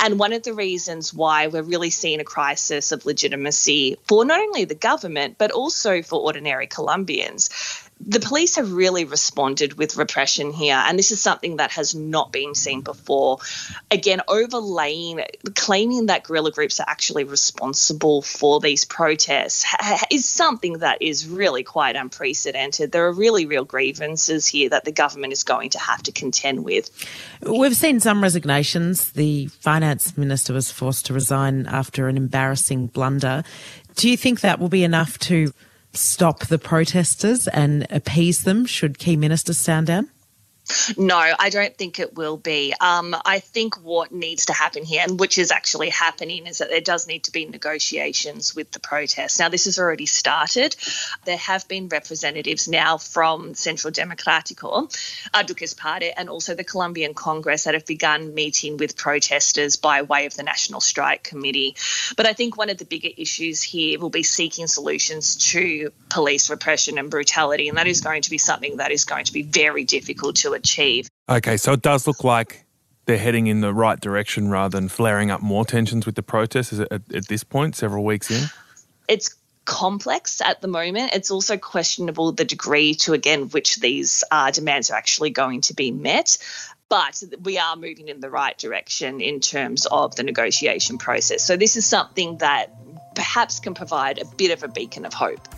And 0.00 0.18
one 0.18 0.32
of 0.32 0.44
the 0.44 0.54
reasons 0.54 1.12
why 1.12 1.48
we're 1.48 1.62
really 1.62 1.90
seeing 1.90 2.20
a 2.20 2.24
crisis 2.24 2.92
of 2.92 3.04
legitimacy 3.04 3.98
for 4.08 4.24
not 4.24 4.40
only 4.40 4.64
the 4.64 4.74
government, 4.74 5.36
but 5.36 5.50
also 5.50 6.00
for 6.00 6.20
ordinary 6.20 6.66
Colombians 6.66 7.50
the 8.06 8.20
police 8.20 8.56
have 8.56 8.72
really 8.72 9.04
responded 9.04 9.74
with 9.74 9.96
repression 9.96 10.52
here, 10.52 10.76
and 10.76 10.98
this 10.98 11.10
is 11.10 11.20
something 11.20 11.56
that 11.56 11.70
has 11.72 11.94
not 11.94 12.32
been 12.32 12.54
seen 12.54 12.82
before. 12.82 13.38
Again, 13.90 14.20
overlaying, 14.28 15.22
claiming 15.54 16.06
that 16.06 16.24
guerrilla 16.24 16.50
groups 16.50 16.80
are 16.80 16.86
actually 16.88 17.24
responsible 17.24 18.20
for 18.22 18.60
these 18.60 18.84
protests 18.84 19.64
is 20.10 20.28
something 20.28 20.78
that 20.78 21.00
is 21.00 21.26
really 21.26 21.62
quite 21.62 21.96
unprecedented. 21.96 22.92
There 22.92 23.06
are 23.06 23.12
really 23.12 23.46
real 23.46 23.64
grievances 23.64 24.46
here 24.46 24.68
that 24.68 24.84
the 24.84 24.92
government 24.92 25.32
is 25.32 25.42
going 25.42 25.70
to 25.70 25.78
have 25.78 26.02
to 26.02 26.12
contend 26.12 26.64
with. 26.64 26.90
We've 27.40 27.76
seen 27.76 28.00
some 28.00 28.22
resignations. 28.22 29.12
The 29.12 29.46
finance 29.46 30.16
minister 30.16 30.52
was 30.52 30.70
forced 30.70 31.06
to 31.06 31.14
resign 31.14 31.66
after 31.66 32.08
an 32.08 32.16
embarrassing 32.16 32.88
blunder. 32.88 33.44
Do 33.96 34.10
you 34.10 34.16
think 34.16 34.40
that 34.40 34.58
will 34.58 34.68
be 34.68 34.84
enough 34.84 35.18
to 35.20 35.52
stop 35.96 36.46
the 36.46 36.58
protesters 36.58 37.48
and 37.48 37.86
appease 37.90 38.42
them 38.42 38.66
should 38.66 38.98
key 38.98 39.16
ministers 39.16 39.58
stand 39.58 39.86
down? 39.86 40.10
No, 40.96 41.18
I 41.18 41.50
don't 41.50 41.76
think 41.76 41.98
it 41.98 42.14
will 42.14 42.36
be. 42.36 42.74
Um, 42.80 43.14
I 43.24 43.40
think 43.40 43.82
what 43.82 44.12
needs 44.12 44.46
to 44.46 44.54
happen 44.54 44.84
here, 44.84 45.02
and 45.06 45.20
which 45.20 45.36
is 45.36 45.50
actually 45.50 45.90
happening, 45.90 46.46
is 46.46 46.58
that 46.58 46.70
there 46.70 46.80
does 46.80 47.06
need 47.06 47.24
to 47.24 47.32
be 47.32 47.44
negotiations 47.44 48.54
with 48.54 48.70
the 48.70 48.80
protests. 48.80 49.38
Now, 49.38 49.50
this 49.50 49.66
has 49.66 49.78
already 49.78 50.06
started. 50.06 50.74
There 51.24 51.36
have 51.36 51.68
been 51.68 51.88
representatives 51.88 52.66
now 52.66 52.96
from 52.96 53.54
Centro 53.54 53.90
Democrático, 53.90 54.90
uh, 55.34 55.42
Duque's 55.42 55.74
party, 55.74 56.12
and 56.16 56.30
also 56.30 56.54
the 56.54 56.64
Colombian 56.64 57.12
Congress 57.12 57.64
that 57.64 57.74
have 57.74 57.86
begun 57.86 58.34
meeting 58.34 58.78
with 58.78 58.96
protesters 58.96 59.76
by 59.76 60.02
way 60.02 60.24
of 60.24 60.34
the 60.34 60.42
National 60.42 60.80
Strike 60.80 61.22
Committee. 61.24 61.76
But 62.16 62.26
I 62.26 62.32
think 62.32 62.56
one 62.56 62.70
of 62.70 62.78
the 62.78 62.86
bigger 62.86 63.10
issues 63.16 63.62
here 63.62 63.98
will 63.98 64.10
be 64.10 64.22
seeking 64.22 64.66
solutions 64.66 65.36
to 65.52 65.92
police 66.08 66.48
repression 66.48 66.98
and 66.98 67.10
brutality, 67.10 67.68
and 67.68 67.76
that 67.76 67.86
is 67.86 68.00
going 68.00 68.22
to 68.22 68.30
be 68.30 68.38
something 68.38 68.78
that 68.78 68.90
is 68.90 69.04
going 69.04 69.26
to 69.26 69.32
be 69.32 69.42
very 69.42 69.84
difficult 69.84 70.36
to 70.36 70.53
achieve. 70.54 71.08
Okay, 71.28 71.56
so 71.56 71.72
it 71.72 71.82
does 71.82 72.06
look 72.06 72.24
like 72.24 72.64
they're 73.06 73.18
heading 73.18 73.46
in 73.46 73.60
the 73.60 73.72
right 73.72 74.00
direction 74.00 74.48
rather 74.48 74.78
than 74.78 74.88
flaring 74.88 75.30
up 75.30 75.42
more 75.42 75.64
tensions 75.64 76.06
with 76.06 76.14
the 76.14 76.22
protests 76.22 76.78
at, 76.78 76.90
at 76.90 77.28
this 77.28 77.44
point, 77.44 77.76
several 77.76 78.04
weeks 78.04 78.30
in? 78.30 78.48
It's 79.08 79.36
complex 79.64 80.40
at 80.40 80.60
the 80.60 80.68
moment. 80.68 81.12
It's 81.14 81.30
also 81.30 81.56
questionable 81.56 82.32
the 82.32 82.44
degree 82.44 82.94
to, 82.96 83.12
again, 83.12 83.48
which 83.48 83.76
these 83.76 84.24
uh, 84.30 84.50
demands 84.50 84.90
are 84.90 84.96
actually 84.96 85.30
going 85.30 85.62
to 85.62 85.74
be 85.74 85.90
met. 85.90 86.38
But 86.88 87.22
we 87.42 87.58
are 87.58 87.76
moving 87.76 88.08
in 88.08 88.20
the 88.20 88.30
right 88.30 88.56
direction 88.56 89.20
in 89.20 89.40
terms 89.40 89.86
of 89.86 90.16
the 90.16 90.22
negotiation 90.22 90.98
process. 90.98 91.42
So, 91.42 91.56
this 91.56 91.76
is 91.76 91.86
something 91.86 92.38
that 92.38 92.70
perhaps 93.14 93.58
can 93.58 93.74
provide 93.74 94.18
a 94.18 94.24
bit 94.36 94.50
of 94.50 94.62
a 94.62 94.68
beacon 94.68 95.06
of 95.06 95.14
hope. 95.14 95.48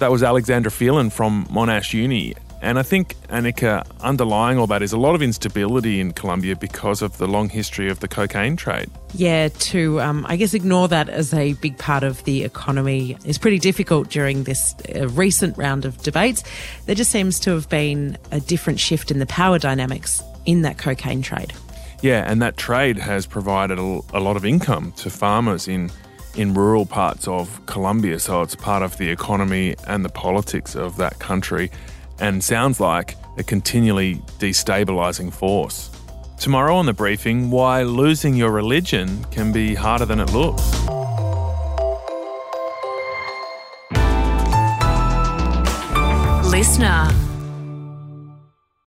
That 0.00 0.10
was 0.10 0.22
Alexandra 0.22 0.72
Phelan 0.72 1.10
from 1.10 1.46
Monash 1.46 1.94
Uni. 1.94 2.34
And 2.62 2.78
I 2.78 2.84
think, 2.84 3.16
Annika, 3.28 3.84
underlying 4.02 4.56
all 4.56 4.68
that 4.68 4.82
is 4.82 4.92
a 4.92 4.96
lot 4.96 5.16
of 5.16 5.20
instability 5.20 5.98
in 5.98 6.12
Colombia 6.12 6.54
because 6.54 7.02
of 7.02 7.18
the 7.18 7.26
long 7.26 7.48
history 7.48 7.90
of 7.90 7.98
the 7.98 8.06
cocaine 8.06 8.54
trade. 8.54 8.88
Yeah, 9.14 9.48
to, 9.48 10.00
um, 10.00 10.24
I 10.28 10.36
guess, 10.36 10.54
ignore 10.54 10.86
that 10.86 11.08
as 11.08 11.34
a 11.34 11.54
big 11.54 11.76
part 11.76 12.04
of 12.04 12.22
the 12.22 12.44
economy 12.44 13.18
is 13.24 13.36
pretty 13.36 13.58
difficult 13.58 14.10
during 14.10 14.44
this 14.44 14.76
uh, 14.94 15.08
recent 15.08 15.58
round 15.58 15.84
of 15.84 15.98
debates. 16.04 16.44
There 16.86 16.94
just 16.94 17.10
seems 17.10 17.40
to 17.40 17.50
have 17.50 17.68
been 17.68 18.16
a 18.30 18.38
different 18.38 18.78
shift 18.78 19.10
in 19.10 19.18
the 19.18 19.26
power 19.26 19.58
dynamics 19.58 20.22
in 20.46 20.62
that 20.62 20.78
cocaine 20.78 21.20
trade. 21.20 21.52
Yeah, 22.00 22.30
and 22.30 22.40
that 22.42 22.56
trade 22.56 22.96
has 22.96 23.26
provided 23.26 23.80
a, 23.80 24.00
a 24.12 24.20
lot 24.20 24.36
of 24.36 24.44
income 24.44 24.92
to 24.98 25.10
farmers 25.10 25.66
in 25.66 25.90
in 26.34 26.54
rural 26.54 26.86
parts 26.86 27.28
of 27.28 27.60
Colombia, 27.66 28.18
so 28.18 28.40
it's 28.40 28.54
part 28.54 28.82
of 28.82 28.96
the 28.96 29.10
economy 29.10 29.74
and 29.86 30.02
the 30.02 30.08
politics 30.08 30.74
of 30.74 30.96
that 30.96 31.18
country 31.18 31.70
and 32.20 32.42
sounds 32.42 32.80
like 32.80 33.16
a 33.36 33.42
continually 33.42 34.16
destabilising 34.38 35.32
force. 35.32 35.90
Tomorrow 36.38 36.74
on 36.74 36.86
the 36.86 36.92
briefing, 36.92 37.50
why 37.50 37.82
losing 37.82 38.34
your 38.34 38.50
religion 38.50 39.24
can 39.30 39.52
be 39.52 39.74
harder 39.74 40.04
than 40.04 40.20
it 40.20 40.32
looks. 40.32 40.62
Listener. 46.50 47.31